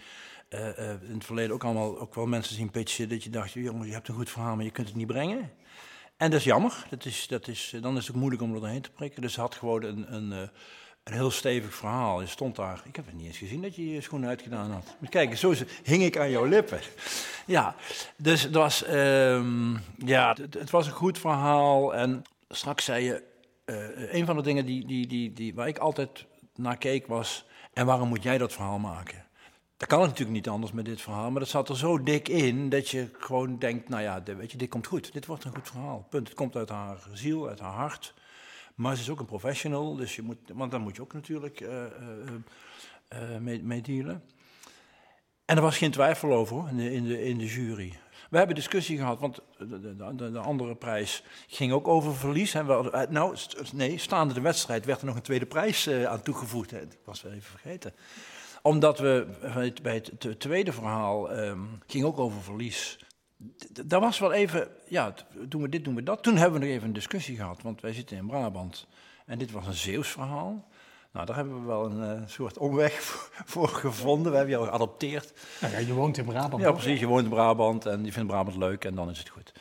uh, 0.49 0.59
uh, 0.59 0.89
in 0.89 1.13
het 1.13 1.25
verleden 1.25 1.53
ook 1.53 1.63
allemaal 1.63 1.99
ook 1.99 2.15
wel 2.15 2.25
mensen 2.25 2.55
zien 2.55 2.71
pitchen 2.71 3.09
dat 3.09 3.23
je 3.23 3.29
dacht, 3.29 3.51
jongens, 3.51 3.87
je 3.87 3.93
hebt 3.93 4.07
een 4.07 4.15
goed 4.15 4.29
verhaal, 4.29 4.55
maar 4.55 4.65
je 4.65 4.71
kunt 4.71 4.87
het 4.87 4.95
niet 4.95 5.07
brengen. 5.07 5.51
En 6.17 6.29
dat 6.29 6.39
is 6.39 6.45
jammer. 6.45 6.85
Dat 6.89 7.05
is, 7.05 7.27
dat 7.27 7.47
is, 7.47 7.73
dan 7.81 7.97
is 7.97 8.01
het 8.01 8.15
ook 8.15 8.21
moeilijk 8.21 8.41
om 8.43 8.53
er 8.53 8.59
doorheen 8.59 8.81
te 8.81 8.91
prikken. 8.91 9.21
Dus 9.21 9.35
had 9.35 9.55
gewoon 9.55 9.83
een, 9.83 10.15
een, 10.15 10.31
eh, 10.31 10.47
een 11.11 11.17
heel 11.17 11.31
stevig 11.31 11.73
verhaal. 11.73 12.21
Je 12.21 12.27
stond 12.27 12.55
daar. 12.55 12.81
Ik 12.85 12.95
heb 12.95 13.05
het 13.05 13.15
niet 13.15 13.25
eens 13.25 13.37
gezien 13.37 13.61
dat 13.61 13.75
je 13.75 13.93
je 13.93 14.01
schoenen 14.01 14.29
uitgedaan 14.29 14.71
had. 14.71 14.95
Maar 14.99 15.09
kijk, 15.09 15.37
zo 15.37 15.53
hing 15.83 16.03
ik 16.03 16.17
aan 16.17 16.29
jouw 16.29 16.45
lippen. 16.45 16.79
Ja, 17.45 17.75
dus 18.15 18.41
het 18.41 18.53
was, 18.53 18.87
um, 18.87 19.79
ja, 19.97 20.35
het, 20.51 20.69
was 20.69 20.87
een 20.87 20.93
goed 20.93 21.19
verhaal. 21.19 21.95
En 21.95 22.23
straks 22.49 22.85
zei 22.85 23.03
je, 23.03 23.23
uh, 23.65 24.13
een 24.13 24.25
van 24.25 24.35
de 24.35 24.41
dingen 24.41 24.65
die, 24.65 24.85
die, 24.85 25.07
die, 25.07 25.33
die, 25.33 25.53
waar 25.55 25.67
ik 25.67 25.77
altijd 25.77 26.25
naar 26.55 26.77
keek 26.77 27.07
was, 27.07 27.45
en 27.73 27.85
waarom 27.85 28.07
moet 28.07 28.23
jij 28.23 28.37
dat 28.37 28.53
verhaal 28.53 28.79
maken? 28.79 29.25
Dat 29.77 29.87
kan 29.87 29.99
het 29.99 30.09
natuurlijk 30.09 30.37
niet 30.37 30.49
anders 30.49 30.71
met 30.71 30.85
dit 30.85 31.01
verhaal, 31.01 31.31
maar 31.31 31.39
dat 31.39 31.49
zat 31.49 31.69
er 31.69 31.77
zo 31.77 32.03
dik 32.03 32.27
in 32.27 32.69
dat 32.69 32.89
je 32.89 33.09
gewoon 33.19 33.59
denkt, 33.59 33.89
nou 33.89 34.01
ja, 34.01 34.23
weet 34.23 34.51
je, 34.51 34.57
dit 34.57 34.69
komt 34.69 34.87
goed. 34.87 35.13
Dit 35.13 35.25
wordt 35.25 35.43
een 35.43 35.55
goed 35.55 35.67
verhaal. 35.67 36.05
Punt. 36.09 36.27
Het 36.27 36.37
komt 36.37 36.55
uit 36.55 36.69
haar 36.69 36.97
ziel, 37.13 37.47
uit 37.47 37.59
haar 37.59 37.73
hart. 37.73 38.13
Maar 38.81 38.95
ze 38.95 39.01
is 39.01 39.09
ook 39.09 39.19
een 39.19 39.25
professional, 39.25 39.95
dus 39.95 40.15
je 40.15 40.21
moet, 40.21 40.37
want 40.53 40.71
daar 40.71 40.79
moet 40.79 40.95
je 40.95 41.01
ook 41.01 41.13
natuurlijk 41.13 41.59
uh, 41.59 41.83
mee, 43.61 43.81
dealen. 43.81 44.23
En 45.45 45.55
er 45.55 45.61
was 45.61 45.77
geen 45.77 45.91
twijfel 45.91 46.33
over 46.33 46.69
in, 46.69 46.77
de, 46.77 46.91
in, 46.91 47.03
de, 47.03 47.23
in 47.23 47.37
de 47.37 47.45
jury. 47.45 47.99
We 48.29 48.37
hebben 48.37 48.55
discussie 48.55 48.97
gehad, 48.97 49.19
want 49.19 49.39
de, 49.57 49.95
de, 50.15 50.31
de 50.31 50.39
andere 50.39 50.75
prijs 50.75 51.23
ging 51.47 51.71
ook 51.71 51.87
over 51.87 52.15
verlies. 52.15 52.53
En 52.53 52.67
we, 52.67 53.07
nou, 53.09 53.35
nee, 53.73 53.97
staande 53.97 54.33
de 54.33 54.41
wedstrijd 54.41 54.85
werd 54.85 54.99
er 54.99 55.05
nog 55.05 55.15
een 55.15 55.21
tweede 55.21 55.45
prijs 55.45 55.89
aan 55.89 56.21
toegevoegd. 56.21 56.69
Dat 56.69 56.97
was 57.03 57.21
wel 57.21 57.31
even 57.31 57.49
vergeten 57.49 57.93
omdat 58.61 58.99
we 58.99 59.27
bij 59.81 59.93
het 59.93 60.39
tweede 60.39 60.71
verhaal 60.71 61.39
um, 61.39 61.79
ging 61.87 62.03
ook 62.03 62.19
over 62.19 62.41
verlies. 62.41 62.99
Daar 63.85 63.99
was 63.99 64.19
wel 64.19 64.31
even, 64.31 64.67
ja, 64.87 65.13
doen 65.47 65.61
we 65.61 65.69
dit, 65.69 65.83
doen 65.83 65.95
we 65.95 66.03
dat. 66.03 66.23
Toen 66.23 66.37
hebben 66.37 66.59
we 66.59 66.65
nog 66.65 66.75
even 66.75 66.87
een 66.87 66.93
discussie 66.93 67.35
gehad, 67.35 67.61
want 67.61 67.81
wij 67.81 67.93
zitten 67.93 68.17
in 68.17 68.27
Brabant. 68.27 68.87
En 69.25 69.37
dit 69.37 69.51
was 69.51 69.67
een 69.67 69.73
Zeeuws 69.73 70.07
verhaal. 70.07 70.69
Nou, 71.11 71.25
daar 71.25 71.35
hebben 71.35 71.59
we 71.59 71.67
wel 71.67 71.85
een 71.85 72.21
uh, 72.21 72.27
soort 72.27 72.57
omweg 72.57 72.93
voor 73.53 73.67
gevonden. 73.67 74.31
We 74.31 74.37
hebben 74.37 74.55
jou 74.55 74.67
geadopteerd. 74.67 75.33
Nou 75.61 75.73
ja, 75.73 75.79
je 75.79 75.93
woont 75.93 76.17
in 76.17 76.25
Brabant. 76.25 76.63
Ja, 76.63 76.71
precies. 76.71 76.99
Je 76.99 77.07
woont 77.07 77.23
in 77.23 77.29
Brabant 77.29 77.85
en 77.85 78.05
je 78.05 78.11
vindt 78.11 78.29
Brabant 78.29 78.57
leuk 78.57 78.85
en 78.85 78.95
dan 78.95 79.09
is 79.09 79.19
het 79.19 79.29
goed. 79.29 79.51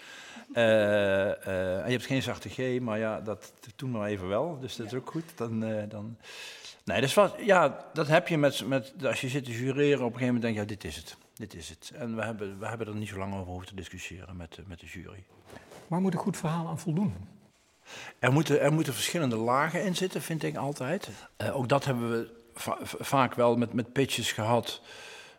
Eh, 0.52 1.46
eh, 1.46 1.78
en 1.78 1.84
je 1.84 1.92
hebt 1.92 2.06
geen 2.06 2.22
zachte 2.22 2.48
G, 2.48 2.80
maar 2.80 2.98
ja, 2.98 3.20
dat 3.20 3.52
doen 3.76 4.00
we 4.00 4.06
even 4.06 4.28
wel. 4.28 4.58
Dus 4.60 4.76
dat 4.76 4.86
is 4.86 4.94
ook 4.94 5.10
goed. 5.10 5.24
Dan, 5.34 5.64
eh, 5.64 5.82
dan... 5.88 6.16
Nee, 6.84 7.00
dus 7.00 7.14
wat, 7.14 7.34
ja, 7.44 7.84
dat 7.92 8.06
heb 8.06 8.28
je 8.28 8.38
met, 8.38 8.66
met, 8.66 8.92
als 9.04 9.20
je 9.20 9.28
zit 9.28 9.44
te 9.44 9.50
jureren, 9.50 10.04
op 10.04 10.12
een 10.12 10.18
gegeven 10.18 10.26
moment 10.26 10.42
denk 10.42 10.54
je, 10.54 10.60
ja, 10.60 10.66
dit 10.66 10.84
is 10.84 10.96
het. 10.96 11.16
Dit 11.40 11.54
is 11.54 11.68
het. 11.68 11.92
En 11.94 12.16
we 12.16 12.22
hebben, 12.24 12.58
we 12.58 12.66
hebben 12.66 12.86
er 12.86 12.94
niet 12.94 13.08
zo 13.08 13.18
lang 13.18 13.34
over 13.34 13.46
hoeven 13.46 13.68
te 13.68 13.74
discussiëren 13.74 14.36
met, 14.36 14.54
de- 14.54 14.62
met 14.66 14.80
de 14.80 14.86
jury. 14.86 15.24
Waar 15.88 16.00
moet 16.00 16.12
een 16.12 16.18
goed 16.18 16.36
verhaal 16.36 16.68
aan 16.68 16.78
voldoen? 16.78 17.14
Er 18.18 18.32
moeten, 18.32 18.60
er 18.60 18.72
moeten 18.72 18.94
verschillende 18.94 19.36
lagen 19.36 19.84
in 19.84 19.96
zitten, 19.96 20.22
vind 20.22 20.42
ik 20.42 20.56
altijd. 20.56 21.08
Eh, 21.36 21.56
ook 21.56 21.68
dat 21.68 21.84
hebben 21.84 22.10
we 22.10 22.42
va- 22.54 22.78
va- 22.82 23.04
vaak 23.04 23.34
wel 23.34 23.56
met, 23.56 23.72
met 23.72 23.92
pitches 23.92 24.32
gehad. 24.32 24.82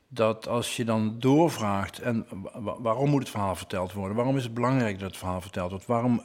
Dat 0.07 0.47
als 0.47 0.75
je 0.75 0.85
dan 0.85 1.19
doorvraagt, 1.19 1.99
en 1.99 2.25
wa- 2.53 2.81
waarom 2.81 3.09
moet 3.09 3.19
het 3.21 3.29
verhaal 3.29 3.55
verteld 3.55 3.93
worden? 3.93 4.15
Waarom 4.15 4.37
is 4.37 4.43
het 4.43 4.53
belangrijk 4.53 4.99
dat 4.99 5.07
het 5.09 5.17
verhaal 5.17 5.41
verteld 5.41 5.69
wordt? 5.71 5.85
Waarom 5.85 6.21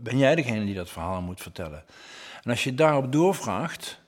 ben 0.00 0.18
jij 0.18 0.34
degene 0.34 0.64
die 0.64 0.74
dat 0.74 0.90
verhaal 0.90 1.20
moet 1.20 1.40
vertellen? 1.42 1.84
En 2.42 2.50
als 2.50 2.64
je 2.64 2.74
daarop 2.74 3.12
doorvraagt, 3.12 4.00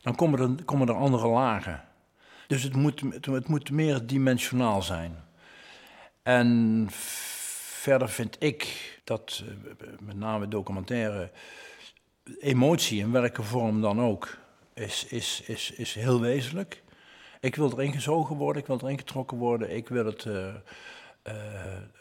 dan 0.00 0.14
komen 0.14 0.40
er, 0.58 0.64
komen 0.64 0.88
er 0.88 0.94
andere 0.94 1.28
lagen. 1.28 1.82
Dus 2.48 2.62
het 2.62 2.76
moet, 2.76 3.02
het, 3.10 3.48
moet 3.48 3.70
meer 3.70 4.06
dimensionaal 4.06 4.82
zijn. 4.82 5.16
En 6.22 6.86
verder 6.90 8.08
vind 8.08 8.36
ik 8.38 9.00
dat 9.04 9.42
eh, 9.46 9.86
met 10.00 10.16
name 10.16 10.48
documentaire 10.48 11.30
emotie 12.40 13.00
in 13.00 13.12
welke 13.12 13.42
vorm 13.42 13.80
dan 13.80 14.00
ook 14.00 14.38
is, 14.74 15.06
is, 15.08 15.42
is, 15.46 15.70
is 15.70 15.94
heel 15.94 16.20
wezenlijk. 16.20 16.82
Ik 17.40 17.56
wil 17.56 17.72
erin 17.72 17.92
gezogen 17.92 18.36
worden, 18.36 18.62
ik 18.62 18.68
wil 18.68 18.80
erin 18.82 18.98
getrokken 18.98 19.36
worden, 19.36 19.76
ik 19.76 19.88
wil 19.88 20.06
het 20.06 20.24
eh, 20.24 20.48
eh, 21.22 21.34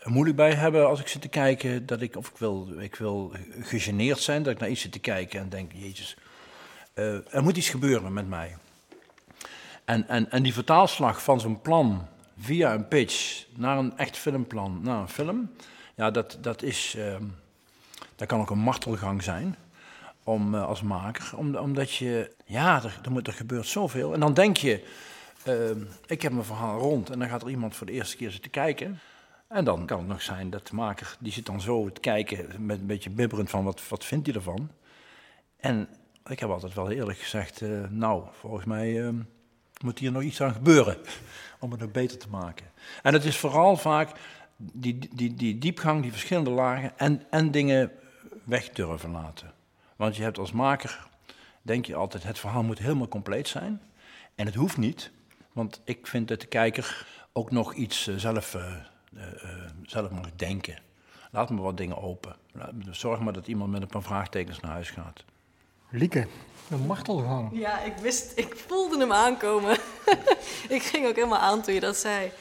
moeilijk 0.03 0.37
bij 0.37 0.53
hebben 0.53 0.87
als 0.87 0.99
ik 0.99 1.07
zit 1.07 1.21
te 1.21 1.27
kijken. 1.27 1.85
Dat 1.85 2.01
ik, 2.01 2.15
of 2.15 2.29
ik 2.29 2.37
wil, 2.37 2.79
ik 2.79 2.95
wil 2.95 3.33
gegeneerd 3.61 4.19
zijn, 4.19 4.43
dat 4.43 4.53
ik 4.53 4.59
naar 4.59 4.69
iets 4.69 4.81
zit 4.81 4.91
te 4.91 4.99
kijken 4.99 5.39
en 5.39 5.49
denk, 5.49 5.71
jezus, 5.73 6.17
er 6.93 7.43
moet 7.43 7.57
iets 7.57 7.69
gebeuren 7.69 8.13
met 8.13 8.27
mij. 8.27 8.55
En, 9.87 10.07
en, 10.07 10.31
en 10.31 10.43
die 10.43 10.53
vertaalslag 10.53 11.23
van 11.23 11.39
zo'n 11.39 11.61
plan 11.61 12.07
via 12.37 12.73
een 12.73 12.87
pitch 12.87 13.45
naar 13.55 13.77
een 13.77 13.97
echt 13.97 14.17
filmplan, 14.17 14.79
naar 14.83 15.01
een 15.01 15.09
film, 15.09 15.51
ja, 15.95 16.11
dat, 16.11 16.37
dat 16.41 16.61
is, 16.61 16.95
ehm, 16.97 17.23
dat 18.15 18.27
kan 18.27 18.39
ook 18.39 18.49
een 18.49 18.59
martelgang 18.59 19.23
zijn 19.23 19.55
om, 20.23 20.55
eh, 20.55 20.65
als 20.65 20.81
maker, 20.81 21.37
om, 21.37 21.55
omdat 21.55 21.93
je, 21.93 22.35
ja, 22.45 22.83
er, 22.83 23.11
moet, 23.11 23.27
er 23.27 23.33
gebeurt 23.33 23.67
zoveel. 23.67 24.13
En 24.13 24.19
dan 24.19 24.33
denk 24.33 24.57
je, 24.57 24.83
ehm, 25.43 25.81
ik 26.05 26.21
heb 26.21 26.31
mijn 26.31 26.45
verhaal 26.45 26.79
rond 26.79 27.09
en 27.09 27.19
dan 27.19 27.29
gaat 27.29 27.41
er 27.41 27.49
iemand 27.49 27.75
voor 27.75 27.87
de 27.87 27.93
eerste 27.93 28.17
keer 28.17 28.31
zitten 28.31 28.51
kijken. 28.51 28.99
En 29.47 29.63
dan 29.63 29.85
kan 29.85 29.99
het 29.99 30.07
nog 30.07 30.21
zijn 30.21 30.49
dat 30.49 30.67
de 30.67 30.75
maker, 30.75 31.15
die 31.19 31.31
zit 31.31 31.45
dan 31.45 31.61
zo 31.61 31.91
te 31.91 32.01
kijken 32.01 32.65
met 32.65 32.79
een 32.79 32.87
beetje 32.87 33.09
bibberend 33.09 33.49
van 33.49 33.63
wat, 33.63 33.87
wat 33.87 34.05
vindt 34.05 34.25
hij 34.27 34.35
ervan. 34.35 34.71
En 35.57 35.89
ik 36.25 36.39
heb 36.39 36.49
altijd 36.49 36.73
wel 36.73 36.91
eerlijk 36.91 37.19
gezegd, 37.19 37.61
eh, 37.61 37.69
nou, 37.89 38.23
volgens 38.31 38.65
mij 38.65 39.03
ehm, 39.03 39.15
moet 39.83 39.99
hier 39.99 40.11
nog 40.11 40.21
iets 40.21 40.41
aan 40.41 40.53
gebeuren 40.53 40.97
om 41.59 41.71
het 41.71 41.79
nog 41.79 41.91
beter 41.91 42.17
te 42.17 42.29
maken. 42.29 42.65
En 43.03 43.13
het 43.13 43.25
is 43.25 43.37
vooral 43.37 43.77
vaak 43.77 44.11
die, 44.57 45.09
die, 45.13 45.33
die 45.33 45.57
diepgang, 45.57 46.01
die 46.01 46.11
verschillende 46.11 46.49
lagen 46.49 46.97
en, 46.97 47.23
en 47.29 47.51
dingen 47.51 47.91
weg 48.43 48.69
durven 48.69 49.11
laten. 49.11 49.53
Want 49.95 50.15
je 50.15 50.23
hebt 50.23 50.37
als 50.37 50.51
maker, 50.51 51.07
denk 51.61 51.85
je 51.85 51.95
altijd, 51.95 52.23
het 52.23 52.39
verhaal 52.39 52.63
moet 52.63 52.79
helemaal 52.79 53.07
compleet 53.07 53.47
zijn. 53.47 53.81
En 54.35 54.45
het 54.45 54.55
hoeft 54.55 54.77
niet, 54.77 55.11
want 55.51 55.81
ik 55.83 56.07
vind 56.07 56.27
dat 56.27 56.41
de 56.41 56.47
kijker 56.47 57.07
ook 57.33 57.51
nog 57.51 57.73
iets 57.73 58.07
eh, 58.07 58.15
zelf, 58.15 58.55
eh, 58.55 58.73
zelf 59.83 60.11
mag 60.11 60.31
denken. 60.35 60.79
Laat 61.31 61.49
me 61.49 61.61
wat 61.61 61.77
dingen 61.77 62.01
open. 62.01 62.35
Zorg 62.91 63.19
maar 63.19 63.33
dat 63.33 63.47
iemand 63.47 63.71
met 63.71 63.81
een 63.81 63.87
paar 63.87 64.03
vraagtekens 64.03 64.59
naar 64.59 64.71
huis 64.71 64.89
gaat. 64.89 65.23
Lieke, 65.89 66.27
een 66.69 66.85
martelgang. 66.85 67.49
Ja, 67.53 67.79
ik 67.79 67.97
wist, 67.97 68.31
ik 68.35 68.55
voelde 68.67 68.97
hem 68.97 69.11
aankomen. 69.11 69.77
ik 70.77 70.83
ging 70.83 71.07
ook 71.07 71.15
helemaal 71.15 71.39
aan 71.39 71.61
toen 71.61 71.73
je 71.73 71.79
dat 71.79 71.97
zei. 71.97 72.31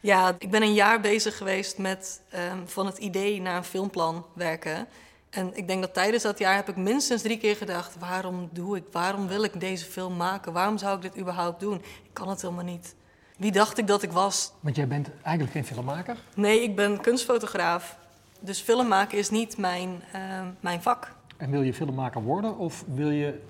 Ja, 0.00 0.36
ik 0.38 0.50
ben 0.50 0.62
een 0.62 0.74
jaar 0.74 1.00
bezig 1.00 1.36
geweest 1.36 1.78
met 1.78 2.20
ehm, 2.30 2.58
van 2.66 2.86
het 2.86 2.98
idee 2.98 3.40
naar 3.40 3.56
een 3.56 3.64
filmplan 3.64 4.26
werken. 4.32 4.86
En 5.30 5.56
ik 5.56 5.68
denk 5.68 5.80
dat 5.80 5.94
tijdens 5.94 6.22
dat 6.22 6.38
jaar 6.38 6.54
heb 6.54 6.68
ik 6.68 6.76
minstens 6.76 7.22
drie 7.22 7.38
keer 7.38 7.56
gedacht: 7.56 7.98
waarom 7.98 8.48
doe 8.52 8.76
ik, 8.76 8.84
waarom 8.92 9.26
wil 9.26 9.42
ik 9.42 9.60
deze 9.60 9.84
film 9.84 10.16
maken? 10.16 10.52
Waarom 10.52 10.78
zou 10.78 10.96
ik 10.96 11.02
dit 11.02 11.18
überhaupt 11.18 11.60
doen? 11.60 11.74
Ik 11.78 12.10
kan 12.12 12.28
het 12.28 12.42
helemaal 12.42 12.64
niet. 12.64 12.94
Wie 13.36 13.52
dacht 13.52 13.78
ik 13.78 13.86
dat 13.86 14.02
ik 14.02 14.12
was? 14.12 14.52
Want 14.60 14.76
jij 14.76 14.88
bent 14.88 15.08
eigenlijk 15.22 15.52
geen 15.52 15.64
filmmaker. 15.64 16.16
Nee, 16.34 16.62
ik 16.62 16.76
ben 16.76 17.00
kunstfotograaf. 17.00 17.96
Dus 18.40 18.60
film 18.60 18.88
maken 18.88 19.18
is 19.18 19.30
niet 19.30 19.56
mijn, 19.56 20.02
ehm, 20.12 20.46
mijn 20.60 20.82
vak. 20.82 21.12
En 21.36 21.50
wil 21.50 21.62
je 21.62 21.74
filmmaker 21.74 22.22
worden 22.22 22.58
of 22.58 22.84
wil 22.86 23.10
je 23.10 23.40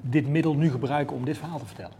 dit 0.00 0.26
middel 0.26 0.54
nu 0.54 0.70
gebruiken 0.70 1.16
om 1.16 1.24
dit 1.24 1.38
verhaal 1.38 1.58
te 1.58 1.66
vertellen? 1.66 1.96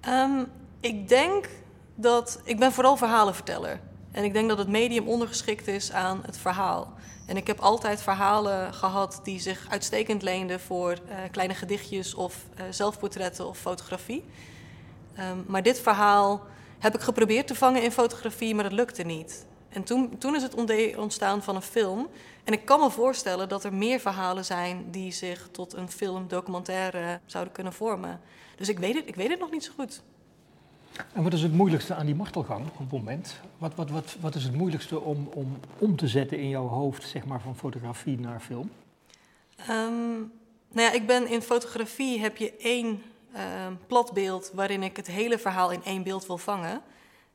Ehm, 0.00 0.44
ik 0.80 1.08
denk 1.08 1.48
dat. 1.94 2.40
Ik 2.44 2.58
ben 2.58 2.72
vooral 2.72 2.96
verhalenverteller. 2.96 3.80
En 4.10 4.24
ik 4.24 4.32
denk 4.32 4.48
dat 4.48 4.58
het 4.58 4.68
medium 4.68 5.08
ondergeschikt 5.08 5.66
is 5.66 5.92
aan 5.92 6.22
het 6.26 6.36
verhaal. 6.36 6.92
En 7.26 7.36
ik 7.36 7.46
heb 7.46 7.60
altijd 7.60 8.02
verhalen 8.02 8.74
gehad 8.74 9.20
die 9.22 9.40
zich 9.40 9.66
uitstekend 9.70 10.22
leenden 10.22 10.60
voor 10.60 10.90
eh, 10.90 11.16
kleine 11.30 11.54
gedichtjes 11.54 12.14
of 12.14 12.46
eh, 12.54 12.64
zelfportretten 12.70 13.48
of 13.48 13.58
fotografie. 13.58 14.24
Ehm, 15.14 15.38
maar 15.46 15.62
dit 15.62 15.80
verhaal 15.80 16.42
heb 16.78 16.94
ik 16.94 17.00
geprobeerd 17.00 17.46
te 17.46 17.54
vangen 17.54 17.82
in 17.82 17.92
fotografie, 17.92 18.54
maar 18.54 18.64
dat 18.64 18.72
lukte 18.72 19.02
niet. 19.02 19.46
En 19.74 19.82
toen, 19.82 20.18
toen 20.18 20.34
is 20.34 20.42
het 20.42 20.54
ontstaan 20.96 21.42
van 21.42 21.56
een 21.56 21.62
film. 21.62 22.08
En 22.44 22.52
ik 22.52 22.64
kan 22.64 22.80
me 22.80 22.90
voorstellen 22.90 23.48
dat 23.48 23.64
er 23.64 23.74
meer 23.74 24.00
verhalen 24.00 24.44
zijn 24.44 24.90
die 24.90 25.12
zich 25.12 25.48
tot 25.50 25.72
een 25.72 25.90
film, 25.90 26.28
documentaire 26.28 27.20
zouden 27.26 27.52
kunnen 27.52 27.72
vormen. 27.72 28.20
Dus 28.56 28.68
ik 28.68 28.78
weet 28.78 28.94
het, 28.94 29.08
ik 29.08 29.14
weet 29.14 29.28
het 29.28 29.38
nog 29.38 29.50
niet 29.50 29.64
zo 29.64 29.72
goed. 29.76 30.02
En 31.12 31.22
wat 31.22 31.32
is 31.32 31.42
het 31.42 31.52
moeilijkste 31.52 31.94
aan 31.94 32.06
die 32.06 32.14
martelgang 32.14 32.66
op 32.66 32.78
het 32.78 32.90
moment? 32.90 33.40
Wat, 33.58 33.74
wat, 33.74 33.90
wat, 33.90 34.16
wat 34.20 34.34
is 34.34 34.44
het 34.44 34.54
moeilijkste 34.54 35.00
om, 35.00 35.28
om 35.32 35.56
om 35.78 35.96
te 35.96 36.08
zetten 36.08 36.38
in 36.38 36.48
jouw 36.48 36.66
hoofd, 36.66 37.08
zeg 37.08 37.24
maar, 37.24 37.40
van 37.40 37.56
fotografie 37.56 38.18
naar 38.18 38.40
film? 38.40 38.70
Ehm, 39.56 40.18
nou 40.68 40.88
ja, 40.88 40.92
ik 40.92 41.06
ben 41.06 41.28
in 41.28 41.42
fotografie 41.42 42.20
heb 42.20 42.36
je 42.36 42.56
één 42.56 43.02
ehm, 43.32 43.72
plat 43.86 44.12
beeld 44.12 44.50
waarin 44.54 44.82
ik 44.82 44.96
het 44.96 45.06
hele 45.06 45.38
verhaal 45.38 45.70
in 45.70 45.84
één 45.84 46.02
beeld 46.02 46.26
wil 46.26 46.38
vangen. 46.38 46.82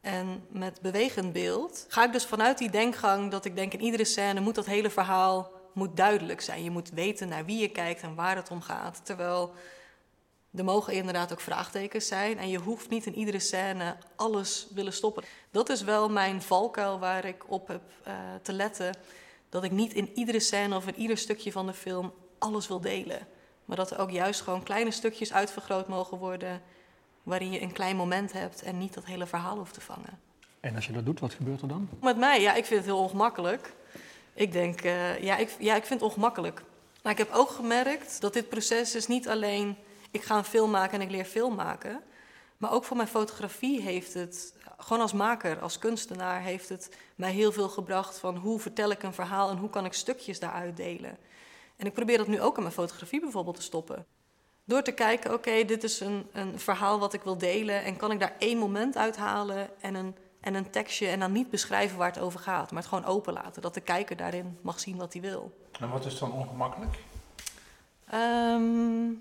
En 0.02 0.46
met 0.50 0.82
bewegend 0.82 1.34
beeld 1.34 1.86
ga 1.88 2.06
ik 2.06 2.12
dus 2.12 2.26
vanuit 2.26 2.58
die 2.58 2.70
denkgang 2.70 3.32
dat 3.32 3.46
ik 3.46 3.56
denk 3.56 3.74
in 3.74 3.82
iedere 3.82 4.06
scène 4.06 4.40
moet 4.40 4.56
dat 4.56 4.66
hele 4.66 4.90
verhaal 4.90 5.52
moet 5.74 5.98
duidelijk 5.98 6.42
zijn. 6.42 6.64
Je 6.64 6.72
moet 6.72 6.90
weten 6.90 7.28
naar 7.28 7.46
wie 7.46 7.58
je 7.58 7.70
kijkt 7.70 8.02
en 8.02 8.16
waar 8.16 8.36
het 8.36 8.52
om 8.52 8.62
gaat. 8.62 9.02
Terwijl 9.04 9.54
er 10.56 10.64
mogen 10.64 10.94
inderdaad 10.94 11.32
ook 11.32 11.42
vraagtekens 11.42 12.08
zijn 12.08 12.38
en 12.38 12.50
je 12.50 12.60
hoeft 12.60 12.90
niet 12.90 13.06
in 13.06 13.16
iedere 13.16 13.40
scène 13.40 13.98
alles 14.16 14.68
willen 14.74 14.94
stoppen. 14.94 15.24
Dat 15.52 15.70
is 15.70 15.82
wel 15.82 16.10
mijn 16.10 16.42
valkuil 16.42 17.00
waar 17.00 17.26
ik 17.26 17.52
op 17.52 17.68
heb 17.68 17.82
eh, 18.04 18.14
te 18.42 18.54
letten. 18.54 18.98
Dat 19.50 19.64
ik 19.64 19.72
niet 19.72 19.94
in 19.94 20.10
iedere 20.14 20.40
scène 20.40 20.76
of 20.76 20.88
in 20.88 20.96
ieder 20.96 21.18
stukje 21.18 21.52
van 21.52 21.66
de 21.66 21.74
film 21.74 22.14
alles 22.38 22.68
wil 22.68 22.82
delen. 22.82 23.28
Maar 23.66 23.78
dat 23.78 23.92
er 23.92 24.00
ook 24.00 24.12
juist 24.12 24.42
gewoon 24.42 24.64
kleine 24.64 24.92
stukjes 24.92 25.34
uitvergroot 25.34 25.88
mogen 25.88 26.18
worden. 26.18 26.62
Waarin 27.24 27.52
je 27.52 27.62
een 27.62 27.72
klein 27.72 27.96
moment 27.96 28.34
hebt 28.34 28.62
en 28.62 28.78
niet 28.78 28.94
dat 28.94 29.06
hele 29.06 29.26
verhaal 29.26 29.58
hoeft 29.58 29.74
te 29.74 29.82
vangen. 29.82 30.20
En 30.60 30.76
als 30.76 30.86
je 30.86 30.94
dat 30.94 31.06
doet, 31.06 31.20
wat 31.20 31.34
gebeurt 31.34 31.62
er 31.62 31.68
dan? 31.68 31.90
Met 32.02 32.18
mij, 32.18 32.42
ja, 32.42 32.54
ik 32.54 32.66
vind 32.66 32.80
het 32.80 32.90
heel 32.90 33.04
ongemakkelijk. 33.04 33.74
Ik 34.34 34.52
denk, 34.52 34.82
eh, 34.82 35.24
ja, 35.24 35.38
ik, 35.38 35.56
ja, 35.60 35.76
ik 35.76 35.86
vind 35.86 36.00
het 36.00 36.10
ongemakkelijk. 36.10 36.64
Maar 37.04 37.12
ik 37.12 37.18
heb 37.18 37.32
ook 37.34 37.50
gemerkt 37.50 38.22
dat 38.22 38.34
dit 38.34 38.50
proces 38.50 38.96
is 38.96 39.08
niet 39.08 39.28
alleen... 39.28 39.78
ik 40.12 40.24
ga 40.24 40.38
een 40.38 40.44
film 40.44 40.72
maken 40.72 41.00
en 41.00 41.06
ik 41.06 41.12
leer 41.12 41.26
film 41.26 41.56
maken. 41.56 42.02
Maar 42.58 42.72
ook 42.72 42.84
voor 42.84 42.98
mijn 42.98 43.08
fotografie 43.08 43.82
heeft 43.82 44.14
het, 44.14 44.54
gewoon 44.78 45.02
als 45.02 45.14
maker, 45.14 45.60
als 45.60 45.80
kunstenaar... 45.80 46.42
heeft 46.42 46.70
het 46.70 46.98
mij 47.16 47.32
heel 47.32 47.52
veel 47.52 47.70
gebracht 47.70 48.20
van 48.20 48.36
hoe 48.36 48.60
vertel 48.60 48.92
ik 48.92 49.04
een 49.04 49.14
verhaal... 49.14 49.50
en 49.50 49.58
hoe 49.58 49.70
kan 49.70 49.86
ik 49.86 49.94
stukjes 49.94 50.40
daaruit 50.40 50.78
delen. 50.78 51.18
En 51.76 51.86
ik 51.86 51.94
probeer 51.94 52.18
dat 52.18 52.28
nu 52.28 52.42
ook 52.42 52.56
in 52.56 52.62
mijn 52.62 52.74
fotografie 52.74 53.20
bijvoorbeeld 53.20 53.56
te 53.56 53.62
stoppen. 53.62 54.06
Door 54.70 54.82
te 54.82 54.92
kijken, 54.92 55.34
oké, 55.34 55.66
dit 55.66 55.84
is 55.84 56.00
een, 56.00 56.28
een 56.32 56.60
verhaal 56.60 57.00
wat 57.00 57.14
ik 57.14 57.22
wil 57.22 57.38
delen... 57.38 57.84
en 57.84 57.98
kan 57.98 58.12
ik 58.12 58.20
daar 58.20 58.36
één 58.40 58.58
moment 58.58 58.98
uithalen 58.98 59.70
en 59.82 59.96
een 59.96 60.16
en 60.40 60.54
een 60.54 60.70
tekstje 60.70 61.08
en 61.08 61.20
dan 61.20 61.32
niet 61.32 61.50
beschrijven 61.50 61.98
waar 61.98 62.12
het 62.12 62.20
over 62.20 62.40
gaat, 62.40 62.72
maar 62.72 62.82
het 62.82 62.90
gewoon 62.90 63.06
open 63.06 63.34
laten. 63.34 63.62
Dat 63.62 63.74
de 63.74 63.82
kijker 63.82 64.16
daarin 64.16 64.58
mag 64.62 64.80
zien 64.80 64.98
wat 64.98 65.14
hij 65.14 65.22
wil. 65.22 65.58
En 65.80 65.90
wat 65.90 66.06
is 66.06 66.20
dan 66.20 66.32
ongemakkelijk? 66.32 66.98
Ehm, 68.06 69.12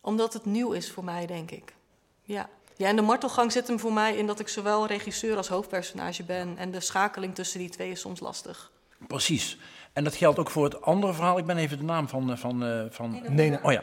omdat 0.00 0.32
het 0.32 0.44
nieuw 0.44 0.72
is 0.72 0.90
voor 0.92 1.04
mij, 1.04 1.26
denk 1.26 1.50
ik. 1.50 1.74
Ja. 2.22 2.48
ja, 2.76 2.88
en 2.88 2.96
de 2.96 3.02
martelgang 3.02 3.52
zit 3.52 3.66
hem 3.66 3.78
voor 3.78 3.92
mij 3.92 4.16
in 4.16 4.26
dat 4.26 4.40
ik 4.40 4.48
zowel 4.48 4.86
regisseur 4.86 5.36
als 5.36 5.48
hoofdpersonage 5.48 6.22
ben. 6.22 6.58
En 6.58 6.70
de 6.70 6.80
schakeling 6.80 7.34
tussen 7.34 7.58
die 7.58 7.70
twee 7.70 7.90
is 7.90 8.00
soms 8.00 8.20
lastig. 8.20 8.72
Precies. 9.06 9.58
En 9.92 10.04
dat 10.04 10.14
geldt 10.14 10.38
ook 10.38 10.50
voor 10.50 10.64
het 10.64 10.82
andere 10.82 11.12
verhaal. 11.12 11.38
Ik 11.38 11.46
ben 11.46 11.56
even 11.56 11.78
de 11.78 11.84
naam 11.84 12.08
van... 12.08 12.30
eh, 12.30 12.36
van, 12.36 12.64
eh, 12.64 12.84
van 12.90 13.22
Nee, 13.28 13.50
nee. 13.50 13.62
Oh 13.62 13.72
ja. 13.72 13.82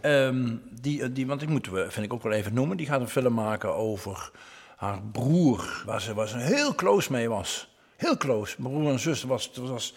Ehm, 0.00 0.56
die, 0.80 1.02
eh, 1.02 1.08
die, 1.12 1.26
want 1.26 1.40
die 1.40 1.48
moeten 1.48 1.72
we, 1.72 1.90
vind 1.90 2.06
ik 2.06 2.12
ook 2.12 2.22
wel 2.22 2.32
even 2.32 2.54
noemen. 2.54 2.76
Die 2.76 2.86
gaat 2.86 3.00
een 3.00 3.08
film 3.08 3.34
maken 3.34 3.74
over 3.74 4.30
haar 4.76 5.02
broer, 5.12 5.82
waar 5.86 6.00
ze, 6.00 6.14
waar 6.14 6.28
ze 6.28 6.38
heel 6.38 6.74
close 6.74 7.12
mee 7.12 7.28
was. 7.28 7.74
Heel 7.96 8.16
close. 8.16 8.54
Mijn 8.58 8.74
broer 8.74 8.90
en 8.90 8.98
zus 8.98 9.22
was, 9.22 9.50
was 9.54 9.94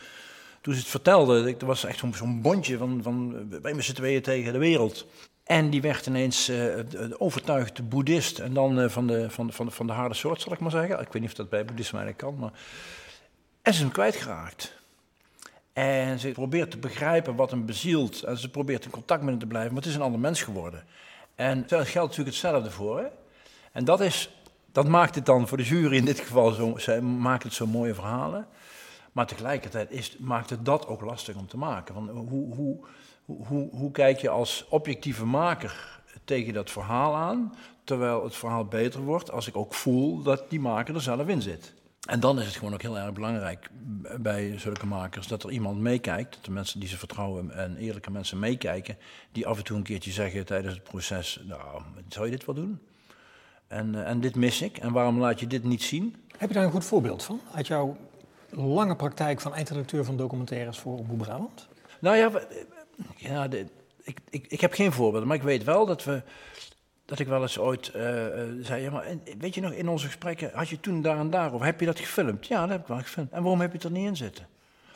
toen 0.61 0.73
ze 0.73 0.79
het 0.79 0.89
vertelde, 0.89 1.47
ik, 1.47 1.61
was 1.61 1.83
echt 1.83 2.03
zo'n 2.11 2.41
bondje 2.41 2.77
van, 2.77 2.99
van 3.03 3.47
wij 3.61 3.73
met 3.73 3.85
z'n 3.85 3.93
tweeën 3.93 4.21
tegen 4.21 4.53
de 4.53 4.59
wereld. 4.59 5.05
En 5.43 5.69
die 5.69 5.81
werd 5.81 6.05
ineens 6.05 6.49
uh, 6.49 6.73
overtuigd 7.17 7.89
boeddhist 7.89 8.39
en 8.39 8.53
dan 8.53 8.79
uh, 8.79 8.89
van, 8.89 9.07
de, 9.07 9.29
van, 9.29 9.53
van, 9.53 9.71
van 9.71 9.87
de 9.87 9.93
harde 9.93 10.15
soort, 10.15 10.41
zal 10.41 10.53
ik 10.53 10.59
maar 10.59 10.71
zeggen. 10.71 10.99
Ik 10.99 11.11
weet 11.11 11.21
niet 11.21 11.31
of 11.31 11.37
dat 11.37 11.49
bij 11.49 11.65
boeddhisme 11.65 11.99
eigenlijk 11.99 12.31
kan, 12.31 12.39
maar... 12.39 12.59
En 13.61 13.73
ze 13.73 13.79
is 13.79 13.79
hem 13.79 13.91
kwijtgeraakt. 13.91 14.78
En 15.73 16.19
ze 16.19 16.31
probeert 16.31 16.71
te 16.71 16.77
begrijpen 16.77 17.35
wat 17.35 17.51
hem 17.51 17.65
bezielt. 17.65 18.23
En 18.23 18.37
ze 18.37 18.49
probeert 18.49 18.85
in 18.85 18.91
contact 18.91 19.21
met 19.21 19.29
hem 19.29 19.39
te 19.39 19.45
blijven, 19.45 19.73
maar 19.73 19.81
het 19.81 19.91
is 19.91 19.95
een 19.95 20.01
ander 20.01 20.19
mens 20.19 20.41
geworden. 20.41 20.83
En 21.35 21.63
daar 21.67 21.85
geldt 21.85 22.09
natuurlijk 22.09 22.35
hetzelfde 22.35 22.71
voor. 22.71 22.99
Hè? 22.99 23.05
En 23.71 23.85
dat, 23.85 24.01
is, 24.01 24.29
dat 24.71 24.87
maakt 24.87 25.15
het 25.15 25.25
dan 25.25 25.47
voor 25.47 25.57
de 25.57 25.63
jury 25.63 25.95
in 25.95 26.05
dit 26.05 26.19
geval 26.19 26.51
zo, 26.51 26.77
zij 26.77 27.01
maakt 27.01 27.43
het 27.43 27.53
zo 27.53 27.67
mooie 27.67 27.93
verhalen. 27.93 28.47
Maar 29.11 29.25
tegelijkertijd 29.25 29.91
is, 29.91 30.17
maakt 30.17 30.49
het 30.49 30.65
dat 30.65 30.87
ook 30.87 31.01
lastig 31.01 31.35
om 31.35 31.47
te 31.47 31.57
maken. 31.57 31.93
Van 31.93 32.09
hoe, 32.09 32.55
hoe, 32.55 32.85
hoe, 33.25 33.69
hoe 33.71 33.91
kijk 33.91 34.19
je 34.19 34.29
als 34.29 34.65
objectieve 34.69 35.25
maker 35.25 36.01
tegen 36.23 36.53
dat 36.53 36.71
verhaal 36.71 37.15
aan, 37.15 37.53
terwijl 37.83 38.23
het 38.23 38.35
verhaal 38.35 38.65
beter 38.65 39.01
wordt 39.01 39.31
als 39.31 39.47
ik 39.47 39.57
ook 39.57 39.73
voel 39.73 40.21
dat 40.21 40.49
die 40.49 40.59
maker 40.59 40.95
er 40.95 41.01
zelf 41.01 41.27
in 41.27 41.41
zit. 41.41 41.73
En 42.09 42.19
dan 42.19 42.39
is 42.39 42.45
het 42.45 42.55
gewoon 42.55 42.73
ook 42.73 42.81
heel 42.81 42.97
erg 42.97 43.13
belangrijk 43.13 43.69
bij 44.17 44.59
zulke 44.59 44.85
makers 44.85 45.27
dat 45.27 45.43
er 45.43 45.51
iemand 45.51 45.79
meekijkt, 45.79 46.33
dat 46.33 46.45
de 46.45 46.51
mensen 46.51 46.79
die 46.79 46.89
ze 46.89 46.97
vertrouwen 46.97 47.51
en 47.51 47.77
eerlijke 47.77 48.11
mensen 48.11 48.39
meekijken, 48.39 48.97
die 49.31 49.47
af 49.47 49.57
en 49.57 49.63
toe 49.63 49.77
een 49.77 49.83
keertje 49.83 50.11
zeggen 50.11 50.45
tijdens 50.45 50.73
het 50.73 50.83
proces, 50.83 51.41
nou, 51.45 51.81
zou 52.07 52.25
je 52.25 52.31
dit 52.31 52.45
wel 52.45 52.55
doen? 52.55 52.79
En, 53.67 53.95
eh, 53.95 54.09
en 54.09 54.19
dit 54.19 54.35
mis 54.35 54.61
ik, 54.61 54.77
en 54.77 54.91
waarom 54.91 55.19
laat 55.19 55.39
je 55.39 55.47
dit 55.47 55.63
niet 55.63 55.83
zien? 55.83 56.15
Heb 56.37 56.49
je 56.49 56.55
daar 56.55 56.63
een 56.63 56.71
goed 56.71 56.85
voorbeeld 56.85 57.23
van, 57.23 57.41
uit 57.53 57.67
jouw 57.67 57.97
lange 58.49 58.95
praktijk 58.95 59.41
van 59.41 59.53
eindredacteur 59.53 60.05
van 60.05 60.17
documentaires 60.17 60.77
voor 60.77 60.97
Omroep 60.97 61.17
Brabant? 61.17 61.67
Nou 61.99 62.15
ja, 62.15 62.31
ja 63.15 63.47
ik, 64.03 64.19
ik, 64.29 64.45
ik 64.47 64.61
heb 64.61 64.73
geen 64.73 64.91
voorbeelden, 64.91 65.27
maar 65.27 65.37
ik 65.37 65.43
weet 65.43 65.63
wel 65.63 65.85
dat 65.85 66.03
we 66.03 66.21
dat 67.09 67.19
ik 67.19 67.27
wel 67.27 67.41
eens 67.41 67.57
ooit 67.57 67.87
uh, 67.87 67.93
zei, 68.61 68.81
ja, 68.81 68.91
maar 68.91 69.05
weet 69.37 69.55
je 69.55 69.61
nog, 69.61 69.71
in 69.71 69.87
onze 69.87 70.05
gesprekken 70.05 70.51
had 70.53 70.69
je 70.69 70.79
toen 70.79 71.01
daar 71.01 71.19
en 71.19 71.29
daar, 71.29 71.53
of 71.53 71.61
heb 71.61 71.79
je 71.79 71.85
dat 71.85 71.99
gefilmd? 71.99 72.47
Ja, 72.47 72.61
dat 72.61 72.69
heb 72.69 72.81
ik 72.81 72.87
wel 72.87 72.97
gefilmd. 72.97 73.31
En 73.31 73.41
waarom 73.41 73.61
heb 73.61 73.71
je 73.71 73.77
het 73.77 73.85
er 73.85 73.91
niet 73.91 74.07
in 74.07 74.15
zitten? 74.15 74.47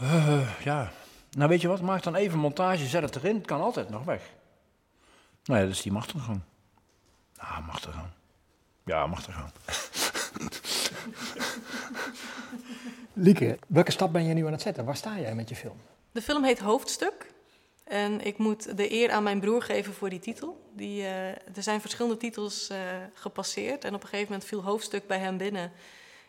Uh, 0.02 0.50
ja, 0.64 0.92
nou 1.32 1.50
weet 1.50 1.62
je 1.62 1.68
wat, 1.68 1.82
maak 1.82 2.04
dan 2.04 2.16
even 2.16 2.40
montage, 2.40 2.86
zet 2.86 3.02
het 3.02 3.16
erin, 3.16 3.36
het 3.36 3.46
kan 3.46 3.62
altijd 3.62 3.90
nog 3.90 4.04
weg. 4.04 4.22
Nou 5.46 5.60
ja, 5.60 5.66
dat 5.66 5.76
is 5.76 5.82
die 5.82 5.92
machtergang. 5.92 6.42
Ah, 7.38 7.68
machtergang. 7.68 8.08
Ja, 8.86 9.08
machtergang. 9.08 9.50
Lieke, 13.14 13.60
welke 13.68 13.92
stap 13.92 14.14
ben 14.14 14.24
je 14.24 14.34
nu 14.34 14.46
aan 14.46 14.52
het 14.52 14.62
zetten? 14.62 14.86
Waar 14.86 14.96
sta 14.96 15.20
jij 15.20 15.36
met 15.36 15.50
je 15.50 15.56
film? 15.56 15.78
De 16.12 16.22
film 16.22 16.44
heet 16.44 16.60
Hoofdstuk. 16.60 17.33
En 17.94 18.26
ik 18.26 18.38
moet 18.38 18.78
de 18.78 18.92
eer 18.92 19.12
aan 19.12 19.24
mijn 19.24 19.40
broer 19.40 19.62
geven 19.62 19.94
voor 19.94 20.10
die 20.10 20.20
titel. 20.20 20.70
Die, 20.76 21.02
uh, 21.02 21.30
er 21.30 21.64
zijn 21.64 21.82
verschillende 21.82 22.18
titels 22.18 22.70
uh, 22.72 22.78
gepasseerd. 23.14 23.84
En 23.84 23.94
op 23.94 24.02
een 24.02 24.08
gegeven 24.08 24.32
moment 24.32 24.50
viel 24.50 24.64
hoofdstuk 24.64 25.08
bij 25.08 25.20
hem 25.20 25.38
binnen. 25.38 25.72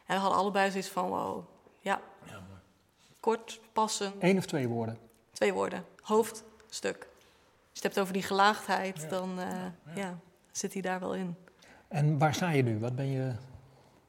En 0.07 0.15
we 0.15 0.15
hadden 0.15 0.39
allebei 0.39 0.71
zoiets 0.71 0.89
van: 0.89 1.09
wow, 1.09 1.45
ja. 1.81 2.01
ja 2.25 2.43
Kort, 3.21 3.61
passen. 3.73 4.13
Eén 4.19 4.39
of 4.39 4.47
twee 4.47 4.69
woorden? 4.69 4.99
Twee 5.33 5.53
woorden. 5.53 5.85
Hoofdstuk. 6.01 6.97
Als 6.99 7.73
je 7.73 7.73
het 7.73 7.83
hebt 7.83 7.99
over 7.99 8.13
die 8.13 8.23
gelaagdheid, 8.23 9.01
ja. 9.01 9.09
dan 9.09 9.39
uh, 9.39 9.47
ja. 9.47 9.93
ja. 9.95 10.19
zit 10.53 10.73
hij 10.73 10.83
daar 10.83 11.01
wel 11.01 11.15
in. 11.15 11.37
En 11.89 12.19
waar 12.19 12.35
sta 12.35 12.51
je 12.51 12.63
nu? 12.63 12.79
Wat 12.79 12.97
ben 12.97 13.11
je, 13.11 13.33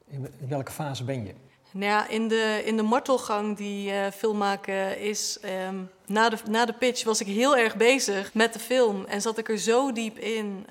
in 0.06 0.28
welke 0.48 0.72
fase 0.72 1.04
ben 1.04 1.24
je? 1.24 1.34
Nou 1.76 1.90
ja, 1.90 2.08
in 2.08 2.28
de, 2.28 2.62
in 2.64 2.76
de 2.76 2.82
martelgang 2.82 3.56
die 3.56 3.92
uh, 3.92 4.06
film 4.10 4.36
maken 4.36 4.98
is... 4.98 5.38
Um, 5.68 5.90
na, 6.06 6.28
de, 6.28 6.36
na 6.50 6.64
de 6.64 6.72
pitch 6.72 7.04
was 7.04 7.20
ik 7.20 7.26
heel 7.26 7.56
erg 7.56 7.76
bezig 7.76 8.34
met 8.34 8.52
de 8.52 8.58
film. 8.58 9.04
En 9.04 9.20
zat 9.20 9.38
ik 9.38 9.48
er 9.48 9.58
zo 9.58 9.92
diep 9.92 10.18
in 10.18 10.66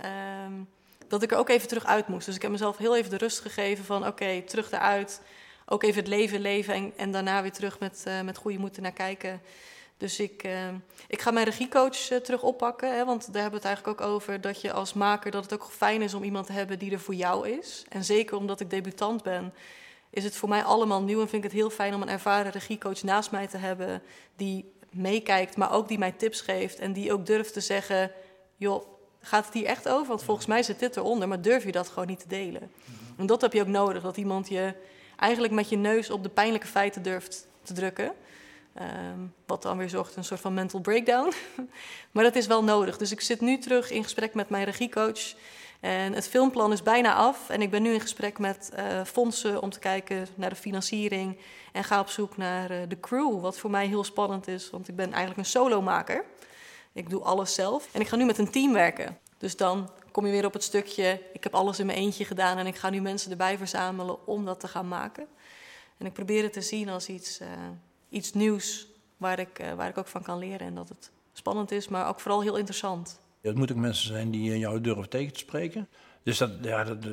um, 0.45 0.67
dat 1.07 1.23
ik 1.23 1.31
er 1.31 1.37
ook 1.37 1.49
even 1.49 1.67
terug 1.67 1.85
uit 1.85 2.07
moest. 2.07 2.25
Dus 2.25 2.35
ik 2.35 2.41
heb 2.41 2.51
mezelf 2.51 2.77
heel 2.77 2.95
even 2.95 3.09
de 3.09 3.17
rust 3.17 3.39
gegeven 3.39 3.85
van... 3.85 4.07
oké, 4.07 4.41
terug 4.41 4.71
eruit. 4.71 5.21
Ook 5.65 5.83
even 5.83 5.99
het 5.99 6.07
leven 6.07 6.41
leven 6.41 6.73
en, 6.73 6.93
en 6.95 7.11
daarna 7.11 7.41
weer 7.41 7.51
terug 7.51 7.79
met, 7.79 8.03
uh, 8.07 8.21
met 8.21 8.37
goede 8.37 8.59
moed 8.59 8.77
naar 8.77 8.91
kijken. 8.91 9.41
Dus 9.97 10.19
ik, 10.19 10.43
uh, 10.43 10.67
ik 11.07 11.21
ga 11.21 11.31
mijn 11.31 11.45
regiecoach 11.45 12.11
uh, 12.11 12.17
terug 12.17 12.41
oppakken. 12.41 12.95
Hè, 12.95 13.05
want 13.05 13.33
daar 13.33 13.41
hebben 13.41 13.61
we 13.61 13.67
het 13.67 13.75
eigenlijk 13.75 14.01
ook 14.01 14.07
over 14.07 14.41
dat 14.41 14.61
je 14.61 14.71
als 14.71 14.93
maker... 14.93 15.31
dat 15.31 15.43
het 15.43 15.53
ook 15.53 15.69
fijn 15.71 16.01
is 16.01 16.13
om 16.13 16.23
iemand 16.23 16.45
te 16.45 16.53
hebben 16.53 16.79
die 16.79 16.91
er 16.91 16.99
voor 16.99 17.15
jou 17.15 17.49
is. 17.49 17.85
En 17.89 18.03
zeker 18.03 18.37
omdat 18.37 18.59
ik 18.59 18.69
debutant 18.69 19.23
ben 19.23 19.53
is 20.15 20.23
het 20.23 20.35
voor 20.35 20.49
mij 20.49 20.63
allemaal 20.63 21.01
nieuw 21.01 21.21
en 21.21 21.29
vind 21.29 21.43
ik 21.43 21.51
het 21.51 21.59
heel 21.59 21.69
fijn 21.69 21.93
om 21.93 22.01
een 22.01 22.09
ervaren 22.09 22.51
regiecoach 22.51 23.03
naast 23.03 23.31
mij 23.31 23.47
te 23.47 23.57
hebben 23.57 24.01
die 24.35 24.73
meekijkt, 24.89 25.57
maar 25.57 25.71
ook 25.71 25.87
die 25.87 25.97
mij 25.97 26.11
tips 26.11 26.41
geeft 26.41 26.79
en 26.79 26.93
die 26.93 27.13
ook 27.13 27.25
durft 27.25 27.53
te 27.53 27.59
zeggen, 27.59 28.11
joh, 28.55 28.85
gaat 29.19 29.45
het 29.45 29.53
hier 29.53 29.65
echt 29.65 29.89
over? 29.89 30.07
Want 30.07 30.23
volgens 30.23 30.47
mij 30.47 30.63
zit 30.63 30.79
dit 30.79 30.97
eronder, 30.97 31.27
maar 31.27 31.41
durf 31.41 31.63
je 31.63 31.71
dat 31.71 31.89
gewoon 31.89 32.07
niet 32.07 32.19
te 32.19 32.27
delen? 32.27 32.71
Mhm. 32.85 33.19
En 33.21 33.25
dat 33.25 33.41
heb 33.41 33.53
je 33.53 33.61
ook 33.61 33.67
nodig, 33.67 34.03
dat 34.03 34.17
iemand 34.17 34.49
je 34.49 34.73
eigenlijk 35.15 35.53
met 35.53 35.69
je 35.69 35.77
neus 35.77 36.09
op 36.09 36.23
de 36.23 36.29
pijnlijke 36.29 36.67
feiten 36.67 37.01
durft 37.01 37.47
te 37.63 37.73
drukken. 37.73 38.11
Um, 38.81 39.33
wat 39.45 39.61
dan 39.61 39.77
weer 39.77 39.89
zorgt 39.89 40.09
voor 40.09 40.17
een 40.17 40.23
soort 40.23 40.39
van 40.39 40.53
mental 40.53 40.79
breakdown. 40.79 41.33
maar 42.11 42.23
dat 42.23 42.35
is 42.35 42.47
wel 42.47 42.63
nodig. 42.63 42.97
Dus 42.97 43.11
ik 43.11 43.21
zit 43.21 43.41
nu 43.41 43.57
terug 43.57 43.91
in 43.91 44.03
gesprek 44.03 44.33
met 44.33 44.49
mijn 44.49 44.65
regiecoach. 44.65 45.33
En 45.85 46.13
het 46.13 46.27
filmplan 46.27 46.71
is 46.71 46.83
bijna 46.83 47.13
af 47.13 47.49
en 47.49 47.61
ik 47.61 47.69
ben 47.69 47.81
nu 47.81 47.93
in 47.93 48.01
gesprek 48.01 48.39
met 48.39 48.71
uh, 48.77 49.03
fondsen 49.03 49.61
om 49.61 49.69
te 49.69 49.79
kijken 49.79 50.27
naar 50.35 50.49
de 50.49 50.55
financiering 50.55 51.37
en 51.71 51.83
ga 51.83 51.99
op 51.99 52.09
zoek 52.09 52.37
naar 52.37 52.71
uh, 52.71 52.77
de 52.87 52.99
crew, 52.99 53.41
wat 53.41 53.57
voor 53.57 53.69
mij 53.69 53.87
heel 53.87 54.03
spannend 54.03 54.47
is, 54.47 54.69
want 54.69 54.87
ik 54.87 54.95
ben 54.95 55.05
eigenlijk 55.05 55.37
een 55.37 55.45
solomaker. 55.45 56.25
Ik 56.93 57.09
doe 57.09 57.21
alles 57.21 57.53
zelf 57.53 57.87
en 57.91 58.01
ik 58.01 58.07
ga 58.07 58.15
nu 58.15 58.25
met 58.25 58.37
een 58.37 58.51
team 58.51 58.73
werken. 58.73 59.17
Dus 59.37 59.57
dan 59.57 59.89
kom 60.11 60.25
je 60.25 60.31
weer 60.31 60.45
op 60.45 60.53
het 60.53 60.63
stukje, 60.63 61.21
ik 61.33 61.43
heb 61.43 61.55
alles 61.55 61.79
in 61.79 61.85
mijn 61.85 61.97
eentje 61.97 62.25
gedaan 62.25 62.57
en 62.57 62.67
ik 62.67 62.75
ga 62.75 62.89
nu 62.89 63.01
mensen 63.01 63.31
erbij 63.31 63.57
verzamelen 63.57 64.27
om 64.27 64.45
dat 64.45 64.59
te 64.59 64.67
gaan 64.67 64.87
maken. 64.87 65.27
En 65.97 66.05
ik 66.05 66.13
probeer 66.13 66.43
het 66.43 66.53
te 66.53 66.61
zien 66.61 66.89
als 66.89 67.07
iets, 67.07 67.41
uh, 67.41 67.47
iets 68.09 68.33
nieuws 68.33 68.87
waar 69.17 69.39
ik, 69.39 69.63
waar 69.75 69.89
ik 69.89 69.97
ook 69.97 70.07
van 70.07 70.23
kan 70.23 70.37
leren 70.37 70.67
en 70.67 70.75
dat 70.75 70.89
het 70.89 71.11
spannend 71.33 71.71
is, 71.71 71.87
maar 71.87 72.07
ook 72.07 72.19
vooral 72.19 72.41
heel 72.41 72.57
interessant. 72.57 73.19
Het 73.47 73.57
moeten 73.57 73.75
ook 73.75 73.81
mensen 73.81 74.07
zijn 74.07 74.31
die 74.31 74.59
jou 74.59 74.81
durven 74.81 75.09
tegen 75.09 75.33
te 75.33 75.39
spreken. 75.39 75.87
Dus 76.23 76.37
dat, 76.37 76.51
ja, 76.61 76.83
dat, 76.83 77.05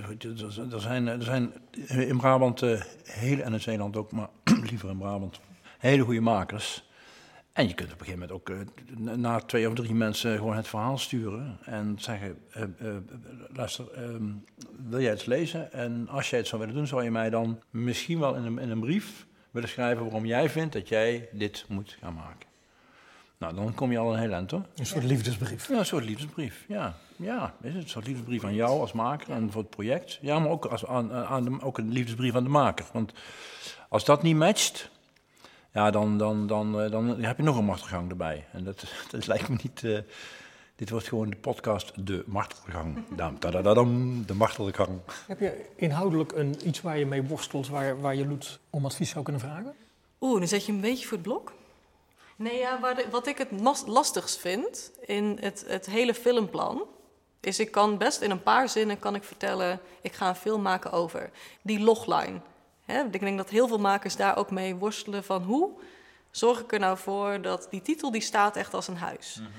er, 0.73 0.83
zijn, 0.83 1.07
er 1.07 1.23
zijn 1.23 1.53
in 1.89 2.17
Brabant, 2.17 2.63
uh, 2.63 2.81
heel, 3.05 3.39
en 3.39 3.53
in 3.53 3.61
Zeeland 3.61 3.97
ook, 3.97 4.13
maar 4.13 4.29
liever 4.71 4.91
in 4.91 4.99
Brabant, 4.99 5.41
hele 5.79 6.03
goede 6.03 6.21
makers. 6.21 6.91
En 7.53 7.69
je 7.69 7.75
kunt 7.75 7.93
op 7.93 8.01
een 8.01 8.07
gegeven 8.07 8.29
moment 8.29 8.49
ook 8.49 9.17
na 9.17 9.39
twee 9.39 9.69
of 9.69 9.75
drie 9.75 9.95
mensen 9.95 10.37
gewoon 10.37 10.57
het 10.57 10.69
verhaal 10.69 10.99
sturen 10.99 11.59
en 11.65 11.97
zeggen: 11.99 12.39
luister, 13.53 13.91
ehm, 13.91 14.31
wil 14.89 15.01
jij 15.01 15.11
het 15.11 15.27
lezen? 15.27 15.73
En 15.73 16.09
als 16.09 16.31
jij 16.31 16.39
het 16.39 16.49
zou 16.49 16.61
willen 16.61 16.77
doen, 16.77 16.87
zou 16.87 17.05
je 17.05 17.11
mij 17.11 17.31
dan 17.31 17.61
misschien 17.71 18.19
wel 18.19 18.35
in 18.35 18.45
een, 18.45 18.59
in 18.59 18.71
een 18.71 18.81
brief 18.81 19.27
willen 19.51 19.69
schrijven 19.69 20.05
waarom 20.05 20.27
jij 20.27 20.51
vindt 20.51 20.73
dat 20.73 20.89
jij 20.89 21.29
dit 21.33 21.65
moet 21.69 21.97
gaan 22.01 22.15
maken. 22.15 22.52
Nou, 23.43 23.55
dan 23.55 23.75
kom 23.75 23.93
je 23.93 23.99
al 23.99 24.13
een 24.13 24.21
heel 24.21 24.33
eind 24.33 24.51
hoor. 24.51 24.63
Een 24.77 24.87
soort 24.87 25.05
liefdesbrief. 25.05 25.69
Ja, 25.69 25.79
een 25.79 25.87
soort 25.87 26.05
liefdesbrief. 26.05 26.65
Ja, 26.69 26.95
ja 27.17 27.55
is 27.63 27.75
het? 27.75 27.83
een 27.83 27.89
soort 27.89 28.07
liefdesbrief 28.07 28.45
aan 28.45 28.55
jou 28.55 28.81
als 28.81 28.93
maker 28.93 29.31
en 29.31 29.53
voor 29.53 29.61
het 29.61 29.71
project. 29.71 30.19
Ja, 30.21 30.39
maar 30.39 30.51
ook, 30.51 30.65
als, 30.65 30.87
aan, 30.87 31.13
aan 31.13 31.45
de, 31.45 31.59
ook 31.61 31.79
een 31.79 31.93
liefdesbrief 31.93 32.35
aan 32.35 32.45
de 32.45 32.51
maker. 32.51 32.87
Want 32.93 33.13
als 33.89 34.05
dat 34.05 34.23
niet 34.23 34.37
matcht, 34.37 34.91
ja, 35.73 35.91
dan, 35.91 36.19
dan, 36.19 36.47
dan, 36.47 36.73
dan, 36.73 36.91
dan 36.91 37.23
heb 37.23 37.37
je 37.37 37.43
nog 37.43 37.57
een 37.59 37.65
martelgang 37.65 38.11
erbij. 38.11 38.45
En 38.53 38.65
dat, 38.65 38.85
dat 39.11 39.27
lijkt 39.27 39.49
me 39.49 39.57
niet... 39.63 39.83
Uh, 39.83 39.99
dit 40.77 40.91
wordt 40.91 41.09
gewoon 41.09 41.31
de 41.31 41.37
podcast 41.37 42.07
De 42.07 42.25
Martelgang. 42.27 42.99
Dam, 43.63 44.27
de 44.27 44.35
Martelgang. 44.35 45.01
Heb 45.27 45.41
je 45.41 45.65
inhoudelijk 45.77 46.33
een, 46.33 46.57
iets 46.65 46.81
waar 46.81 46.99
je 46.99 47.07
mee 47.07 47.23
worstelt, 47.23 47.69
waar, 47.69 48.01
waar 48.01 48.15
je 48.15 48.27
Loet 48.27 48.59
om 48.71 48.85
advies 48.85 49.11
zou 49.11 49.25
kunnen 49.25 49.43
vragen? 49.43 49.75
Oeh, 50.21 50.39
dan 50.39 50.49
zet 50.49 50.67
je 50.67 50.73
een 50.73 50.81
beetje 50.81 51.07
voor 51.07 51.17
het 51.17 51.27
blok. 51.27 51.53
Nee, 52.43 52.59
ja, 52.59 52.81
waar 52.81 53.11
wat 53.11 53.27
ik 53.27 53.39
het 53.39 53.51
lastigst 53.87 54.39
vind 54.39 54.93
in 55.01 55.39
het, 55.41 55.65
het 55.67 55.87
hele 55.87 56.15
filmplan, 56.15 56.87
is 57.41 57.59
ik 57.59 57.71
kan 57.71 57.99
best 57.99 58.21
in 58.21 58.31
een 58.31 58.43
paar 58.43 58.69
zinnen 58.69 58.99
kan 58.99 59.15
ik 59.15 59.25
vertellen, 59.25 59.81
ik 60.01 60.13
ga 60.13 60.29
een 60.29 60.35
film 60.35 60.63
maken 60.63 60.93
over 60.93 61.31
die 61.63 61.81
logline. 61.81 62.41
Hè, 62.85 63.05
ik 63.05 63.21
denk 63.21 63.37
dat 63.37 63.51
heel 63.51 63.69
veel 63.69 63.79
makers 63.79 64.17
daar 64.17 64.37
ook 64.37 64.51
mee 64.51 64.75
worstelen 64.75 65.25
van 65.25 65.43
hoe 65.43 65.71
zorg 66.31 66.61
ik 66.61 66.73
er 66.73 66.79
nou 66.79 66.99
voor 66.99 67.41
dat 67.43 67.67
die 67.71 67.83
titel 67.83 68.11
die 68.11 68.21
staat 68.21 68.57
echt 68.57 68.75
als 68.75 68.89
een 68.89 68.97
huis. 68.97 69.37
Mm 69.39 69.45
-hmm. 69.45 69.53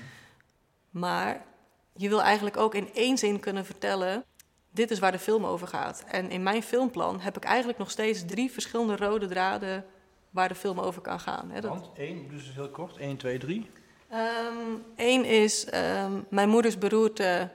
Maar 0.90 1.44
je 1.92 2.08
wil 2.08 2.22
eigenlijk 2.22 2.56
ook 2.56 2.74
in 2.74 2.94
één 2.94 3.18
zin 3.18 3.40
kunnen 3.40 3.64
vertellen, 3.64 4.24
dit 4.70 4.90
is 4.90 4.98
waar 4.98 5.12
de 5.12 5.18
film 5.18 5.46
over 5.46 5.66
gaat. 5.66 6.04
En 6.06 6.30
in 6.30 6.42
mijn 6.42 6.62
filmplan 6.62 7.20
heb 7.20 7.36
ik 7.36 7.44
eigenlijk 7.44 7.78
nog 7.78 7.90
steeds 7.90 8.24
drie 8.26 8.52
verschillende 8.52 8.96
rode 8.96 9.26
draden 9.26 9.84
waar 10.34 10.48
de 10.48 10.54
film 10.54 10.80
over 10.80 11.00
kan 11.00 11.20
gaan. 11.20 11.50
Hè. 11.50 11.60
Dat... 11.60 11.70
Want 11.70 11.90
één, 11.96 12.28
dus 12.28 12.52
heel 12.54 12.68
kort, 12.68 12.96
1, 12.96 13.16
2, 13.16 13.38
3. 13.38 13.70
Eén 14.96 15.24
is, 15.24 15.66
um, 15.74 16.26
mijn 16.28 16.48
moeders 16.48 16.78
beroerte 16.78 17.50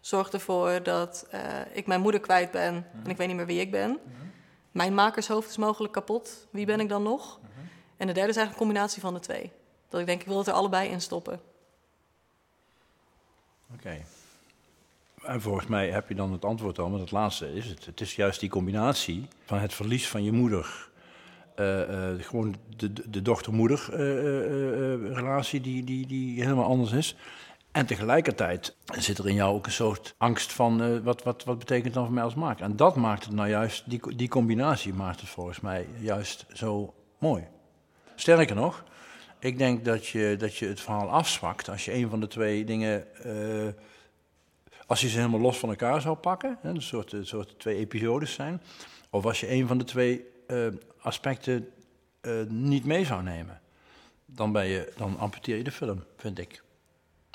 zorgt 0.00 0.32
ervoor 0.32 0.82
dat 0.82 1.28
uh, 1.34 1.40
ik 1.72 1.86
mijn 1.86 2.00
moeder 2.00 2.20
kwijt 2.20 2.50
ben 2.50 2.72
-hmm. 2.72 3.04
en 3.04 3.10
ik 3.10 3.16
weet 3.16 3.26
niet 3.26 3.36
meer 3.36 3.46
wie 3.46 3.60
ik 3.60 3.70
ben. 3.70 3.88
-hmm. 3.88 4.32
mijn 4.70 4.94
makershoofd 4.94 5.48
is 5.48 5.56
mogelijk 5.56 5.92
kapot. 5.92 6.46
Wie 6.50 6.66
ben 6.66 6.80
ik 6.80 6.88
dan 6.88 7.02
nog? 7.02 7.40
En 7.96 8.06
de 8.06 8.12
derde 8.12 8.30
is 8.30 8.36
eigenlijk 8.36 8.50
een 8.50 8.66
combinatie 8.66 9.00
van 9.00 9.14
de 9.14 9.20
twee. 9.20 9.52
Dat 9.88 10.00
ik 10.00 10.06
denk, 10.06 10.20
ik 10.20 10.26
wil 10.26 10.38
het 10.38 10.46
er 10.46 10.52
allebei 10.52 10.88
in 10.90 11.00
stoppen. 11.00 11.40
Oké. 13.74 14.04
En 15.22 15.40
volgens 15.40 15.66
mij 15.66 15.90
heb 15.90 16.08
je 16.08 16.14
dan 16.14 16.32
het 16.32 16.44
antwoord 16.44 16.78
al, 16.78 16.88
maar 16.88 17.00
het 17.00 17.10
laatste 17.10 17.54
is 17.54 17.66
het. 17.66 17.86
Het 17.86 18.00
is 18.00 18.16
juist 18.16 18.40
die 18.40 18.48
combinatie 18.48 19.28
van 19.44 19.58
het 19.58 19.74
verlies 19.74 20.08
van 20.08 20.22
je 20.22 20.32
moeder. 20.32 20.87
Eh, 21.58 22.12
eh, 22.12 22.22
gewoon 22.22 22.54
de, 22.76 22.92
de, 22.92 23.10
de 23.10 23.22
dochter-moeder 23.22 23.88
eh, 23.92 25.62
die, 25.62 25.84
die, 25.84 26.06
die 26.06 26.42
helemaal 26.42 26.64
anders 26.64 26.92
is. 26.92 27.16
En 27.72 27.86
tegelijkertijd 27.86 28.76
zit 28.84 29.18
er 29.18 29.28
in 29.28 29.34
jou 29.34 29.54
ook 29.54 29.66
een 29.66 29.72
soort 29.72 30.14
angst 30.18 30.52
van 30.52 31.02
wat, 31.02 31.22
wat, 31.22 31.44
wat 31.44 31.58
betekent 31.58 31.94
dan 31.94 32.04
voor 32.04 32.14
mij 32.14 32.22
als 32.22 32.34
maker. 32.34 32.64
En 32.64 32.76
dat 32.76 32.96
maakt 32.96 33.24
het 33.24 33.34
nou 33.34 33.48
juist, 33.48 33.90
die, 33.90 34.16
die 34.16 34.28
combinatie 34.28 34.94
maakt 34.94 35.20
het 35.20 35.28
volgens 35.28 35.60
mij 35.60 35.86
juist 36.00 36.46
zo 36.52 36.94
mooi. 37.18 37.46
Sterker 38.14 38.56
nog, 38.56 38.84
ik 39.38 39.58
denk 39.58 39.84
dat 39.84 40.06
je, 40.06 40.36
dat 40.38 40.56
je 40.56 40.66
het 40.66 40.80
verhaal 40.80 41.08
afzwakt 41.08 41.68
als 41.68 41.84
je 41.84 41.94
een 41.94 42.08
van 42.08 42.20
de 42.20 42.28
twee 42.28 42.64
dingen, 42.64 43.06
als 44.86 45.00
je 45.00 45.08
ze 45.08 45.16
helemaal 45.16 45.40
los 45.40 45.58
van 45.58 45.68
elkaar 45.68 46.00
zou 46.00 46.16
pakken, 46.16 46.58
hè, 46.62 46.68
een 46.68 46.82
soort, 46.82 47.12
een 47.12 47.26
soort 47.26 47.58
twee 47.58 47.76
episodes 47.76 48.32
zijn, 48.32 48.62
of 49.10 49.24
als 49.24 49.40
je 49.40 49.50
een 49.50 49.66
van 49.66 49.78
de 49.78 49.84
twee 49.84 50.24
aspecten 51.08 51.68
eh, 52.20 52.42
niet 52.48 52.84
mee 52.84 53.04
zou 53.04 53.22
nemen, 53.22 53.60
dan, 54.26 54.52
ben 54.52 54.66
je, 54.66 54.92
dan 54.96 55.18
amputeer 55.18 55.56
je 55.56 55.64
de 55.64 55.72
film, 55.72 56.04
vind 56.16 56.38
ik. 56.38 56.62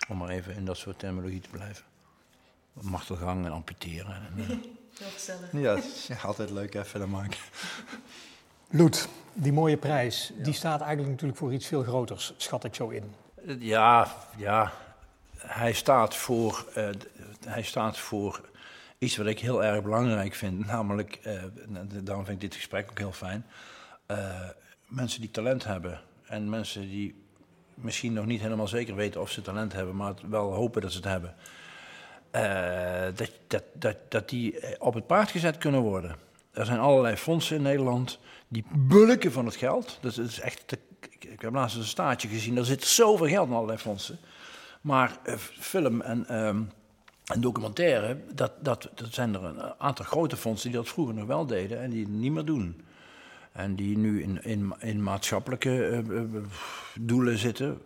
Om 0.09 0.17
maar 0.17 0.29
even 0.29 0.55
in 0.55 0.65
dat 0.65 0.77
soort 0.77 0.99
terminologie 0.99 1.41
te 1.41 1.49
blijven. 1.49 1.83
Machtelgang 2.73 3.45
en 3.45 3.51
amputeren. 3.51 4.15
En, 4.15 4.33
eh, 4.37 4.47
Heel 4.99 5.09
gezellig. 5.13 5.51
ja, 5.51 5.75
het 5.75 5.83
is 5.83 6.23
altijd 6.23 6.49
leuk 6.49 6.73
hè, 6.73 6.85
film 6.85 7.09
maken. 7.09 7.39
Loet, 8.69 9.07
die 9.33 9.53
mooie 9.53 9.77
prijs, 9.77 10.31
die 10.35 10.53
staat 10.53 10.79
eigenlijk 10.79 11.11
natuurlijk 11.11 11.39
voor 11.39 11.53
iets 11.53 11.67
veel 11.67 11.83
groters, 11.83 12.33
schat 12.37 12.63
ik 12.63 12.75
zo 12.75 12.89
in. 12.89 13.13
Ja, 13.59 14.15
ja. 14.37 14.71
Hij 15.37 15.73
staat 15.73 16.15
voor, 16.15 16.65
eh, 16.73 16.89
hij 17.45 17.63
staat 17.63 17.97
voor 17.97 18.49
iets 19.03 19.17
wat 19.17 19.25
ik 19.25 19.39
heel 19.39 19.63
erg 19.63 19.83
belangrijk 19.83 20.33
vind. 20.33 20.65
Namelijk, 20.65 21.19
eh, 21.23 21.43
en 21.43 21.89
daarom 22.03 22.25
vind 22.25 22.43
ik 22.43 22.49
dit 22.49 22.55
gesprek 22.55 22.89
ook 22.89 22.97
heel 22.97 23.11
fijn. 23.11 23.45
eh, 24.05 24.49
mensen 24.87 25.21
die 25.21 25.31
talent 25.31 25.63
hebben. 25.63 26.01
En 26.25 26.49
mensen 26.49 26.81
die 26.81 27.23
misschien 27.73 28.13
nog 28.13 28.25
niet 28.25 28.41
helemaal 28.41 28.67
zeker 28.67 28.95
weten 28.95 29.21
of 29.21 29.31
ze 29.31 29.41
talent 29.41 29.73
hebben, 29.73 29.95
maar 29.95 30.13
wel 30.29 30.53
hopen 30.53 30.81
dat 30.81 30.91
ze 30.91 30.97
het 30.97 31.07
hebben. 31.07 31.35
Eh, 32.31 33.15
dat, 33.15 33.31
dat, 33.47 33.63
dat, 33.73 33.97
dat 34.09 34.29
die 34.29 34.79
op 34.79 34.93
het 34.93 35.07
paard 35.07 35.31
gezet 35.31 35.57
kunnen 35.57 35.81
worden. 35.81 36.15
Er 36.51 36.65
zijn 36.65 36.79
allerlei 36.79 37.15
fondsen 37.15 37.55
in 37.55 37.61
Nederland 37.61 38.19
die 38.47 38.65
bulken 38.75 39.31
van 39.31 39.45
het 39.45 39.55
geld. 39.55 39.97
Dat 40.01 40.17
is 40.17 40.39
echt 40.39 40.77
ik, 41.19 41.41
heb 41.41 41.53
laatst 41.53 41.77
een 41.77 41.83
staartje 41.83 42.27
gezien, 42.27 42.55
daar 42.55 42.65
zit 42.65 42.83
zoveel 42.83 43.27
geld 43.27 43.47
in 43.47 43.53
allerlei 43.53 43.77
fondsen. 43.77 44.17
Maar 44.81 45.17
film 45.59 46.01
en, 46.01 46.25
en 47.33 47.41
documentaire, 47.41 48.17
dat, 48.33 48.51
dat, 48.59 48.89
dat 48.95 49.13
zijn 49.13 49.33
er 49.33 49.43
een 49.43 49.61
aantal 49.77 50.05
grote 50.05 50.37
fondsen 50.37 50.69
die 50.69 50.79
dat 50.79 50.89
vroeger 50.89 51.15
nog 51.15 51.25
wel 51.25 51.45
deden 51.45 51.81
en 51.81 51.89
die 51.89 52.03
het 52.03 52.13
niet 52.13 52.31
meer 52.31 52.45
doen. 52.45 52.81
En 53.51 53.75
die 53.75 53.97
nu 53.97 54.21
in, 54.21 54.43
in, 54.43 54.73
in 54.79 55.03
maatschappelijke 55.03 55.87
eh, 55.87 55.97
eh, 55.97 56.23
doelen 56.99 57.37
zitten. 57.37 57.81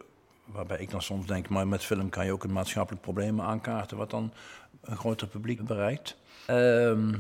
Waarbij 0.45 0.77
ik 0.77 0.89
dan 0.89 1.01
soms 1.01 1.27
denk, 1.27 1.49
maar 1.49 1.67
met 1.67 1.83
film 1.83 2.09
kan 2.09 2.25
je 2.25 2.31
ook 2.31 2.43
een 2.43 2.51
maatschappelijk 2.51 3.03
probleem 3.03 3.41
aankaarten, 3.41 3.97
wat 3.97 4.09
dan 4.09 4.33
een 4.81 4.97
groter 4.97 5.27
publiek 5.27 5.65
bereikt. 5.65 6.17
Ehm, 6.45 7.13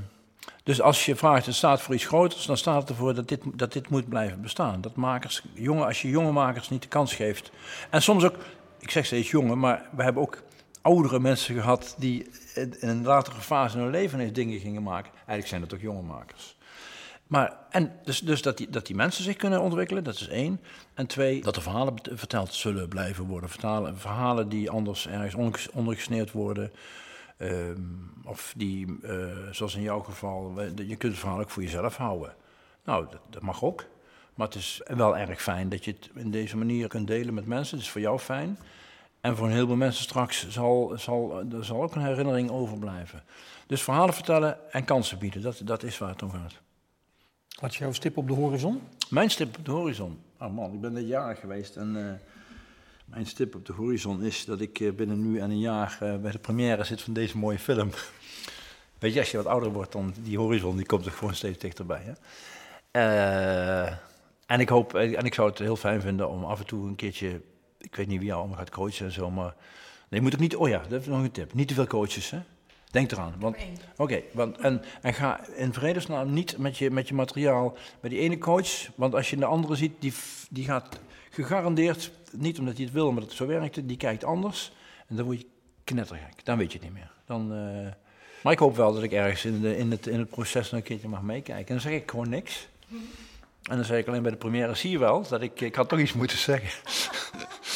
dus 0.63 0.81
als 0.81 1.05
je 1.05 1.15
vraagt, 1.15 1.45
het 1.45 1.55
staat 1.55 1.81
voor 1.81 1.93
iets 1.93 2.05
groters, 2.05 2.45
dan 2.45 2.57
staat 2.57 2.81
het 2.81 2.89
ervoor 2.89 3.13
dat 3.13 3.27
dit, 3.27 3.41
dat 3.53 3.73
dit 3.73 3.89
moet 3.89 4.09
blijven 4.09 4.41
bestaan. 4.41 4.81
Dat 4.81 4.95
makers, 4.95 5.43
jonge, 5.53 5.85
als 5.85 6.01
je 6.01 6.09
jonge 6.09 6.31
makers 6.31 6.69
niet 6.69 6.81
de 6.81 6.87
kans 6.87 7.13
geeft. 7.15 7.51
En 7.89 8.01
soms 8.01 8.23
ook, 8.23 8.35
ik 8.79 8.91
zeg 8.91 9.05
steeds 9.05 9.31
jonge, 9.31 9.55
maar 9.55 9.89
we 9.95 10.03
hebben 10.03 10.21
ook 10.21 10.43
oudere 10.87 11.19
mensen 11.19 11.55
gehad 11.55 11.95
die 11.97 12.29
in 12.53 12.73
een 12.79 13.03
latere 13.03 13.41
fase 13.41 13.77
in 13.77 13.83
hun 13.83 13.91
leven 13.91 14.19
ineens 14.19 14.33
dingen 14.33 14.59
gingen 14.59 14.83
maken. 14.83 15.11
Eigenlijk 15.13 15.47
zijn 15.47 15.61
het 15.61 15.73
ook 15.73 15.79
jonge 15.79 16.01
makers. 16.01 16.57
Maar, 17.27 17.57
en 17.69 17.99
dus, 18.03 18.19
dus 18.19 18.41
dat, 18.41 18.57
die, 18.57 18.69
dat 18.69 18.85
die 18.85 18.95
mensen 18.95 19.23
zich 19.23 19.35
kunnen 19.35 19.61
ontwikkelen, 19.61 20.03
dat 20.03 20.13
is 20.13 20.27
één. 20.27 20.61
En 20.93 21.07
twee, 21.07 21.41
dat 21.41 21.55
er 21.55 21.61
verhalen 21.61 21.93
verteld 22.11 22.53
zullen 22.53 22.87
blijven 22.87 23.25
worden. 23.25 23.49
Vertalen, 23.49 23.97
verhalen 23.97 24.49
die 24.49 24.69
anders 24.69 25.07
ergens 25.07 25.35
onderges- 25.35 25.69
ondergesneeuwd 25.71 26.31
worden. 26.31 26.71
Ehm, 27.37 27.81
of 28.23 28.53
die, 28.57 28.97
eh, 29.01 29.27
zoals 29.51 29.75
in 29.75 29.81
jouw 29.81 29.99
geval, 29.99 30.61
je 30.75 30.95
kunt 30.95 31.11
het 31.11 31.17
verhaal 31.17 31.39
ook 31.39 31.49
voor 31.49 31.63
jezelf 31.63 31.97
houden. 31.97 32.35
Nou, 32.83 33.05
dat, 33.11 33.21
dat 33.29 33.41
mag 33.41 33.63
ook. 33.63 33.85
Maar 34.35 34.47
het 34.47 34.55
is 34.55 34.81
wel 34.85 35.17
erg 35.17 35.41
fijn 35.41 35.69
dat 35.69 35.85
je 35.85 35.91
het 35.91 36.09
in 36.15 36.31
deze 36.31 36.57
manier 36.57 36.87
kunt 36.87 37.07
delen 37.07 37.33
met 37.33 37.45
mensen. 37.45 37.77
Het 37.77 37.85
is 37.85 37.91
voor 37.91 38.01
jou 38.01 38.19
fijn. 38.19 38.57
En 39.21 39.35
voor 39.35 39.45
een 39.47 39.53
heleboel 39.53 39.75
mensen 39.75 40.03
straks 40.03 40.49
zal, 40.49 40.93
zal, 40.95 41.43
er 41.51 41.65
zal 41.65 41.83
ook 41.83 41.95
een 41.95 42.05
herinnering 42.05 42.49
overblijven. 42.49 43.23
Dus 43.67 43.81
verhalen 43.81 44.13
vertellen 44.13 44.71
en 44.71 44.85
kansen 44.85 45.19
bieden, 45.19 45.41
dat, 45.41 45.61
dat 45.63 45.83
is 45.83 45.97
waar 45.97 46.09
het 46.09 46.23
om 46.23 46.31
gaat. 46.31 46.53
Wat 47.59 47.71
is 47.71 47.77
jouw 47.77 47.91
stip 47.91 48.17
op 48.17 48.27
de 48.27 48.33
horizon? 48.33 48.81
Mijn 49.09 49.29
stip 49.29 49.57
op 49.57 49.65
de 49.65 49.71
horizon. 49.71 50.19
Oh 50.39 50.53
man, 50.53 50.73
ik 50.73 50.81
ben 50.81 50.93
net 50.93 51.07
jarig 51.07 51.39
geweest 51.39 51.75
en 51.75 51.95
eh, 51.95 52.13
mijn 53.07 53.25
stip 53.25 53.55
op 53.55 53.65
de 53.65 53.73
horizon 53.73 54.23
is 54.23 54.45
dat 54.45 54.61
ik 54.61 54.79
eh, 54.79 54.91
binnen 54.91 55.31
nu 55.31 55.39
en 55.39 55.49
een 55.49 55.59
jaar 55.59 55.97
eh, 55.99 56.15
bij 56.15 56.31
de 56.31 56.39
première 56.39 56.83
zit 56.83 57.01
van 57.01 57.13
deze 57.13 57.37
mooie 57.37 57.59
film. 57.59 57.89
Weet 58.99 59.13
je, 59.13 59.19
als 59.19 59.31
je 59.31 59.37
wat 59.37 59.45
ouder 59.45 59.71
wordt, 59.71 59.91
dan 59.91 60.13
die 60.19 60.37
horizon 60.37 60.75
die 60.75 60.85
komt 60.85 61.05
er 61.05 61.11
gewoon 61.11 61.35
steeds 61.35 61.57
dichterbij. 61.57 62.01
Hè? 62.03 62.13
Eh, 62.91 63.91
en 64.45 64.59
ik 64.59 64.69
hoop, 64.69 64.93
en 64.93 65.25
ik 65.25 65.33
zou 65.33 65.49
het 65.49 65.59
heel 65.59 65.75
fijn 65.75 66.01
vinden 66.01 66.29
om 66.29 66.43
af 66.43 66.59
en 66.59 66.65
toe 66.65 66.87
een 66.87 66.95
keertje, 66.95 67.41
ik 67.89 67.95
weet 67.95 68.07
niet 68.07 68.17
wie 68.17 68.27
jou 68.27 68.39
allemaal 68.39 68.57
gaat 68.57 68.69
coachen 68.69 69.05
en 69.05 69.11
zo, 69.11 69.31
maar 69.31 69.55
nee, 70.09 70.19
je 70.19 70.21
moet 70.21 70.33
ook 70.33 70.39
niet, 70.39 70.55
oh 70.55 70.67
ja, 70.67 70.81
dat 70.89 71.01
is 71.01 71.07
nog 71.07 71.23
een 71.23 71.31
tip, 71.31 71.53
niet 71.53 71.67
te 71.67 71.73
veel 71.73 71.87
coaches, 71.87 72.29
hè? 72.29 72.39
Denk 72.91 73.11
eraan, 73.11 73.33
want. 73.39 73.57
Oké, 73.97 74.21
want 74.31 74.57
en, 74.57 74.81
en 75.01 75.13
ga 75.13 75.47
in 75.55 75.73
vredesnaam 75.73 76.33
niet 76.33 76.57
met 76.57 76.77
je, 76.77 76.91
met 76.91 77.07
je 77.07 77.13
materiaal 77.13 77.77
bij 77.99 78.09
die 78.09 78.19
ene 78.19 78.37
coach. 78.37 78.89
Want 78.95 79.15
als 79.15 79.29
je 79.29 79.37
de 79.37 79.45
andere 79.45 79.75
ziet, 79.75 79.93
die, 79.99 80.13
die 80.49 80.65
gaat 80.65 80.99
gegarandeerd, 81.29 82.11
niet 82.31 82.59
omdat 82.59 82.75
hij 82.75 82.83
het 82.83 82.93
wil, 82.93 83.11
maar 83.11 83.19
dat 83.19 83.29
het 83.29 83.37
zo 83.37 83.45
werkt, 83.47 83.87
die 83.87 83.97
kijkt 83.97 84.23
anders. 84.23 84.71
En 85.07 85.15
dan 85.15 85.25
word 85.25 85.39
je 85.39 85.47
knettergek. 85.83 86.45
Dan 86.45 86.57
weet 86.57 86.71
je 86.71 86.77
het 86.77 86.87
niet 86.87 86.97
meer. 86.97 87.11
Dan, 87.25 87.53
eh, 87.53 87.93
maar 88.43 88.53
ik 88.53 88.59
hoop 88.59 88.75
wel 88.75 88.93
dat 88.93 89.03
ik 89.03 89.11
ergens 89.11 89.45
in, 89.45 89.61
de, 89.61 89.77
in, 89.77 89.91
het, 89.91 90.07
in 90.07 90.19
het 90.19 90.29
proces 90.29 90.71
nog 90.71 90.79
een 90.79 90.87
keertje 90.87 91.07
mag 91.07 91.21
meekijken. 91.21 91.67
En 91.67 91.73
dan 91.73 91.91
zeg 91.91 91.91
ik 91.91 92.09
gewoon 92.09 92.29
niks. 92.29 92.67
En 93.63 93.75
dan 93.75 93.85
zeg 93.85 93.99
ik 93.99 94.07
alleen 94.07 94.21
bij 94.21 94.31
de 94.31 94.37
première, 94.37 94.75
zie 94.75 94.91
je 94.91 94.99
wel, 94.99 95.27
dat 95.27 95.41
ik, 95.41 95.61
ik 95.61 95.75
had 95.75 95.89
toch 95.89 95.99
iets 95.99 96.13
moeten 96.13 96.37
zeggen. 96.37 96.69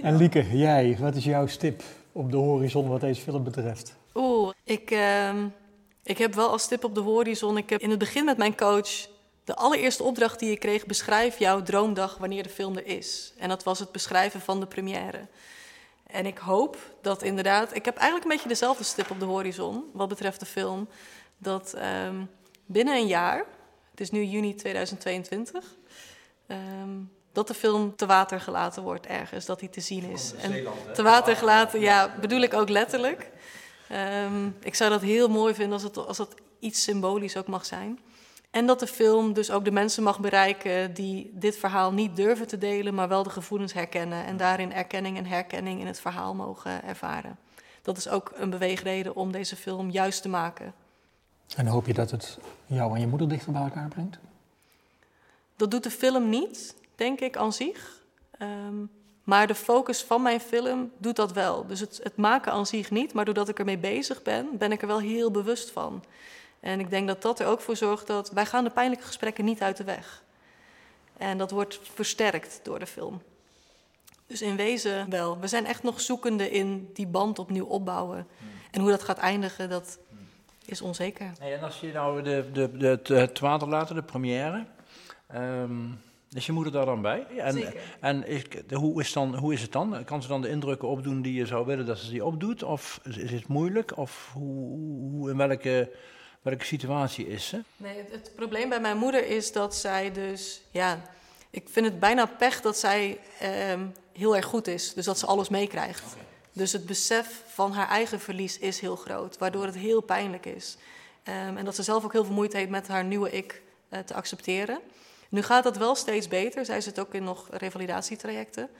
En 0.00 0.16
Lieke, 0.16 0.58
jij, 0.58 0.96
wat 1.00 1.14
is 1.14 1.24
jouw 1.24 1.46
stip 1.46 1.82
op 2.12 2.30
de 2.30 2.36
horizon 2.36 2.88
wat 2.88 3.00
deze 3.00 3.20
film 3.20 3.44
betreft? 3.44 3.94
Oeh, 4.14 4.50
ik, 4.64 4.90
ehm, 4.90 5.46
ik 6.02 6.18
heb 6.18 6.34
wel 6.34 6.50
als 6.50 6.66
tip 6.66 6.84
op 6.84 6.94
de 6.94 7.00
horizon. 7.00 7.56
Ik 7.56 7.70
heb 7.70 7.80
in 7.80 7.90
het 7.90 7.98
begin 7.98 8.24
met 8.24 8.36
mijn 8.36 8.56
coach 8.56 9.08
de 9.44 9.54
allereerste 9.54 10.02
opdracht 10.02 10.38
die 10.38 10.50
ik 10.50 10.60
kreeg: 10.60 10.86
beschrijf 10.86 11.38
jouw 11.38 11.62
droomdag 11.62 12.18
wanneer 12.18 12.42
de 12.42 12.48
film 12.48 12.76
er 12.76 12.86
is. 12.86 13.32
En 13.38 13.48
dat 13.48 13.62
was 13.62 13.78
het 13.78 13.92
beschrijven 13.92 14.40
van 14.40 14.60
de 14.60 14.66
première. 14.66 15.26
En 16.06 16.26
ik 16.26 16.38
hoop 16.38 16.76
dat 17.00 17.22
inderdaad. 17.22 17.74
Ik 17.74 17.84
heb 17.84 17.96
eigenlijk 17.96 18.24
een 18.24 18.36
beetje 18.36 18.48
dezelfde 18.48 18.84
stip 18.84 19.10
op 19.10 19.20
de 19.20 19.24
horizon 19.24 19.84
wat 19.92 20.08
betreft 20.08 20.40
de 20.40 20.46
film. 20.46 20.88
Dat 21.38 21.72
ehm, 21.72 22.24
binnen 22.66 22.94
een 22.94 23.06
jaar, 23.06 23.44
het 23.90 24.00
is 24.00 24.10
nu 24.10 24.24
juni 24.24 24.54
2022, 24.54 25.76
ehm, 26.46 26.90
dat 27.34 27.46
de 27.46 27.54
film 27.54 27.96
te 27.96 28.06
water 28.06 28.40
gelaten 28.40 28.82
wordt 28.82 29.06
ergens, 29.06 29.44
dat 29.44 29.60
hij 29.60 29.68
te 29.68 29.80
zien 29.80 30.10
is. 30.10 30.34
En 30.34 30.66
te 30.94 31.02
water 31.02 31.36
gelaten, 31.36 31.80
ja, 31.80 32.14
bedoel 32.20 32.40
ik 32.40 32.54
ook 32.54 32.68
letterlijk. 32.68 33.30
Ehm, 33.88 34.48
ik 34.60 34.74
zou 34.74 34.90
dat 34.90 35.00
heel 35.00 35.28
mooi 35.28 35.54
vinden 35.54 35.72
als 35.72 35.82
het, 35.82 35.96
als 35.96 36.18
het 36.18 36.34
iets 36.58 36.82
symbolisch 36.82 37.36
ook 37.36 37.46
mag 37.46 37.64
zijn. 37.64 37.98
En 38.50 38.66
dat 38.66 38.80
de 38.80 38.86
film 38.86 39.32
dus 39.32 39.50
ook 39.50 39.64
de 39.64 39.70
mensen 39.70 40.02
mag 40.02 40.20
bereiken 40.20 40.94
die 40.94 41.30
dit 41.32 41.56
verhaal 41.56 41.92
niet 41.92 42.16
durven 42.16 42.46
te 42.46 42.58
delen, 42.58 42.94
maar 42.94 43.08
wel 43.08 43.22
de 43.22 43.30
gevoelens 43.30 43.72
herkennen 43.72 44.24
en 44.24 44.36
daarin 44.36 44.72
erkenning 44.72 45.16
en 45.16 45.26
herkenning 45.26 45.80
in 45.80 45.86
het 45.86 46.00
verhaal 46.00 46.34
mogen 46.34 46.84
ervaren. 46.84 47.38
Dat 47.82 47.96
is 47.96 48.08
ook 48.08 48.32
een 48.34 48.50
beweegreden 48.50 49.14
om 49.14 49.32
deze 49.32 49.56
film 49.56 49.90
juist 49.90 50.22
te 50.22 50.28
maken. 50.28 50.74
En 51.56 51.66
hoop 51.66 51.86
je 51.86 51.94
dat 51.94 52.10
het 52.10 52.38
jou 52.66 52.94
en 52.94 53.00
je 53.00 53.06
moeder 53.06 53.28
dichter 53.28 53.52
bij 53.52 53.62
elkaar 53.62 53.88
brengt? 53.88 54.18
Dat 55.56 55.70
doet 55.70 55.82
de 55.82 55.90
film 55.90 56.28
niet, 56.28 56.74
denk 56.94 57.20
ik, 57.20 57.36
aan 57.36 57.52
zich. 57.52 58.02
Ehm, 58.38 58.84
maar 59.24 59.46
de 59.46 59.54
focus 59.54 60.02
van 60.02 60.22
mijn 60.22 60.40
film 60.40 60.92
doet 60.98 61.16
dat 61.16 61.32
wel. 61.32 61.66
Dus 61.66 61.80
het, 61.80 62.00
het 62.02 62.16
maken 62.16 62.52
aan 62.52 62.66
zich 62.66 62.90
niet, 62.90 63.12
maar 63.12 63.24
doordat 63.24 63.48
ik 63.48 63.58
ermee 63.58 63.78
bezig 63.78 64.22
ben, 64.22 64.48
ben 64.58 64.72
ik 64.72 64.80
er 64.80 64.86
wel 64.86 65.00
heel 65.00 65.30
bewust 65.30 65.70
van. 65.70 66.04
En 66.60 66.80
ik 66.80 66.90
denk 66.90 67.08
dat 67.08 67.22
dat 67.22 67.40
er 67.40 67.46
ook 67.46 67.60
voor 67.60 67.76
zorgt 67.76 68.06
dat 68.06 68.30
wij 68.30 68.46
gaan 68.46 68.64
de 68.64 68.70
pijnlijke 68.70 69.06
gesprekken 69.06 69.44
niet 69.44 69.62
uit 69.62 69.76
de 69.76 69.84
weg. 69.84 70.22
En 71.16 71.38
dat 71.38 71.50
wordt 71.50 71.80
versterkt 71.94 72.60
door 72.62 72.78
de 72.78 72.86
film. 72.86 73.22
Dus 74.26 74.42
in 74.42 74.56
wezen 74.56 75.10
wel. 75.10 75.38
We 75.38 75.46
zijn 75.46 75.66
echt 75.66 75.82
nog 75.82 76.00
zoekende 76.00 76.50
in 76.50 76.90
die 76.92 77.06
band 77.06 77.38
opnieuw 77.38 77.66
opbouwen. 77.66 78.26
En 78.70 78.80
hoe 78.80 78.90
dat 78.90 79.02
gaat 79.02 79.18
eindigen, 79.18 79.68
dat, 79.68 79.98
is 80.64 80.80
onzeker. 80.80 81.32
Hey, 81.38 81.54
en 81.54 81.62
als 81.62 81.80
je 81.80 81.92
nou 81.92 82.22
de, 82.22 82.48
de, 82.52 82.98
de, 83.02 83.14
het, 83.14 83.38
waterlaten, 83.38 83.94
de 83.94 84.02
première, 84.02 84.66
ehm, 85.26 85.90
is 86.34 86.46
je 86.46 86.52
moeder 86.52 86.72
daar 86.72 86.86
dan 86.86 87.02
bij? 87.02 87.26
En, 87.36 87.52
Zeker. 87.52 87.80
En 88.00 88.26
is, 88.26 88.42
hoe, 88.72 89.00
is 89.00 89.12
dan, 89.12 89.36
hoe 89.36 89.52
is 89.52 89.62
het 89.62 89.72
dan? 89.72 90.04
Kan 90.04 90.22
ze 90.22 90.28
dan 90.28 90.42
de 90.42 90.48
indrukken 90.48 90.88
opdoen 90.88 91.22
die 91.22 91.34
je 91.34 91.46
zou 91.46 91.66
willen 91.66 91.86
dat 91.86 91.98
ze 91.98 92.10
die 92.10 92.24
opdoet? 92.24 92.62
Of 92.62 93.00
is, 93.04 93.30
het 93.30 93.48
moeilijk? 93.48 93.96
Of 93.96 94.30
hoe, 94.32 94.78
hoe, 95.10 95.30
in 95.30 95.36
welke, 95.36 95.90
welke 96.42 96.64
situatie 96.64 97.28
is 97.28 97.46
ze? 97.46 97.62
Nee, 97.76 97.96
het, 97.96 98.10
het 98.10 98.32
probleem 98.36 98.68
bij 98.68 98.80
mijn 98.80 98.96
moeder 98.96 99.26
is 99.26 99.52
dat 99.52 99.74
zij 99.74 100.12
dus, 100.12 100.62
ja, 100.70 101.02
ik 101.50 101.68
vind 101.68 101.86
het 101.86 101.98
bijna 102.00 102.26
pech 102.26 102.60
dat 102.60 102.78
zij 102.78 103.18
ehm, 103.38 103.86
heel 104.12 104.36
erg 104.36 104.44
goed 104.44 104.66
is. 104.66 104.94
Dus 104.94 105.04
dat 105.04 105.18
ze 105.18 105.26
alles 105.26 105.48
meekrijgt. 105.48 106.16
Dus 106.52 106.72
het 106.72 106.86
besef 106.86 107.42
van 107.46 107.72
haar 107.72 107.88
eigen 107.88 108.20
verlies 108.20 108.58
is 108.58 108.80
heel 108.80 108.96
groot, 108.96 109.38
waardoor 109.38 109.64
het 109.64 109.76
heel 109.76 110.00
pijnlijk 110.00 110.46
is. 110.46 110.76
Ehm, 111.22 111.56
en 111.56 111.64
dat 111.64 111.74
ze 111.74 111.82
zelf 111.82 112.04
ook 112.04 112.12
heel 112.12 112.24
veel 112.24 112.34
moeite 112.34 112.56
heeft 112.56 112.70
met 112.70 112.88
haar 112.88 113.04
nieuwe 113.04 113.30
ik 113.30 113.62
eh, 113.88 114.00
te 114.00 114.14
accepteren. 114.14 114.80
Nu 115.34 115.42
gaat 115.42 115.64
dat 115.64 115.76
wel 115.76 115.94
steeds 115.94 116.28
beter. 116.28 116.64
Zij 116.64 116.80
zit 116.80 117.00
ook 117.00 117.14
in 117.14 117.24
nog 117.24 117.48
revalidatietrajecten. 117.50 118.70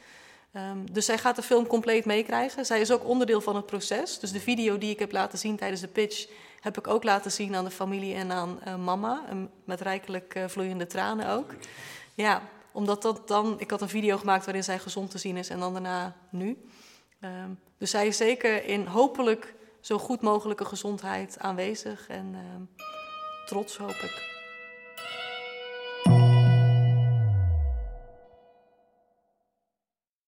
Ehm, 0.53 0.79
dus 0.93 1.05
zij 1.05 1.19
gaat 1.19 1.37
de 1.37 1.43
film 1.43 1.67
compleet 1.67 2.05
meekrijgen. 2.05 2.67
Zij 2.67 2.81
is 2.81 2.91
ook 2.91 3.05
onderdeel 3.05 3.41
van 3.41 3.57
het 3.57 3.67
proces. 3.67 4.19
Dus 4.19 4.33
de 4.33 4.41
video 4.41 4.79
die 4.79 4.91
ik 4.91 4.99
heb 4.99 5.13
laten 5.13 5.39
zien 5.39 5.57
tijdens 5.57 5.81
de 5.81 5.89
pitch 5.89 6.27
heb 6.61 6.79
ik 6.79 6.87
ook 6.87 7.05
laten 7.05 7.33
zien 7.33 7.55
aan 7.55 7.65
de 7.65 7.71
familie 7.71 8.15
en 8.15 8.33
aan 8.33 8.63
eh, 8.63 8.77
mama. 8.77 9.23
Met 9.65 9.81
rijkelijk 9.81 10.35
eh, 10.35 10.45
vloeiende 10.49 10.87
tranen 10.87 11.29
ook. 11.29 11.55
Ja, 12.15 12.43
omdat 12.73 13.03
dat 13.03 13.29
dan. 13.29 13.61
Ik 13.61 13.71
had 13.71 13.81
een 13.81 13.89
video 13.89 14.17
gemaakt 14.17 14.45
waarin 14.45 14.65
zij 14.65 14.79
gezond 14.79 15.11
te 15.11 15.19
zien 15.19 15.37
is 15.37 15.49
en 15.49 15.59
dan 15.59 15.73
daarna 15.73 16.17
nu. 16.31 16.65
Ehm, 17.21 17.51
dus 17.79 17.91
zij 17.91 18.07
is 18.07 18.17
zeker 18.17 18.65
in 18.65 18.87
hopelijk 18.87 19.55
zo 19.81 19.99
goed 19.99 20.21
mogelijke 20.21 20.65
gezondheid 20.65 21.39
aanwezig 21.39 22.09
en 22.09 22.35
ehm, 22.35 22.87
trots, 23.47 23.77
hoop 23.77 23.91
ik. 23.91 24.34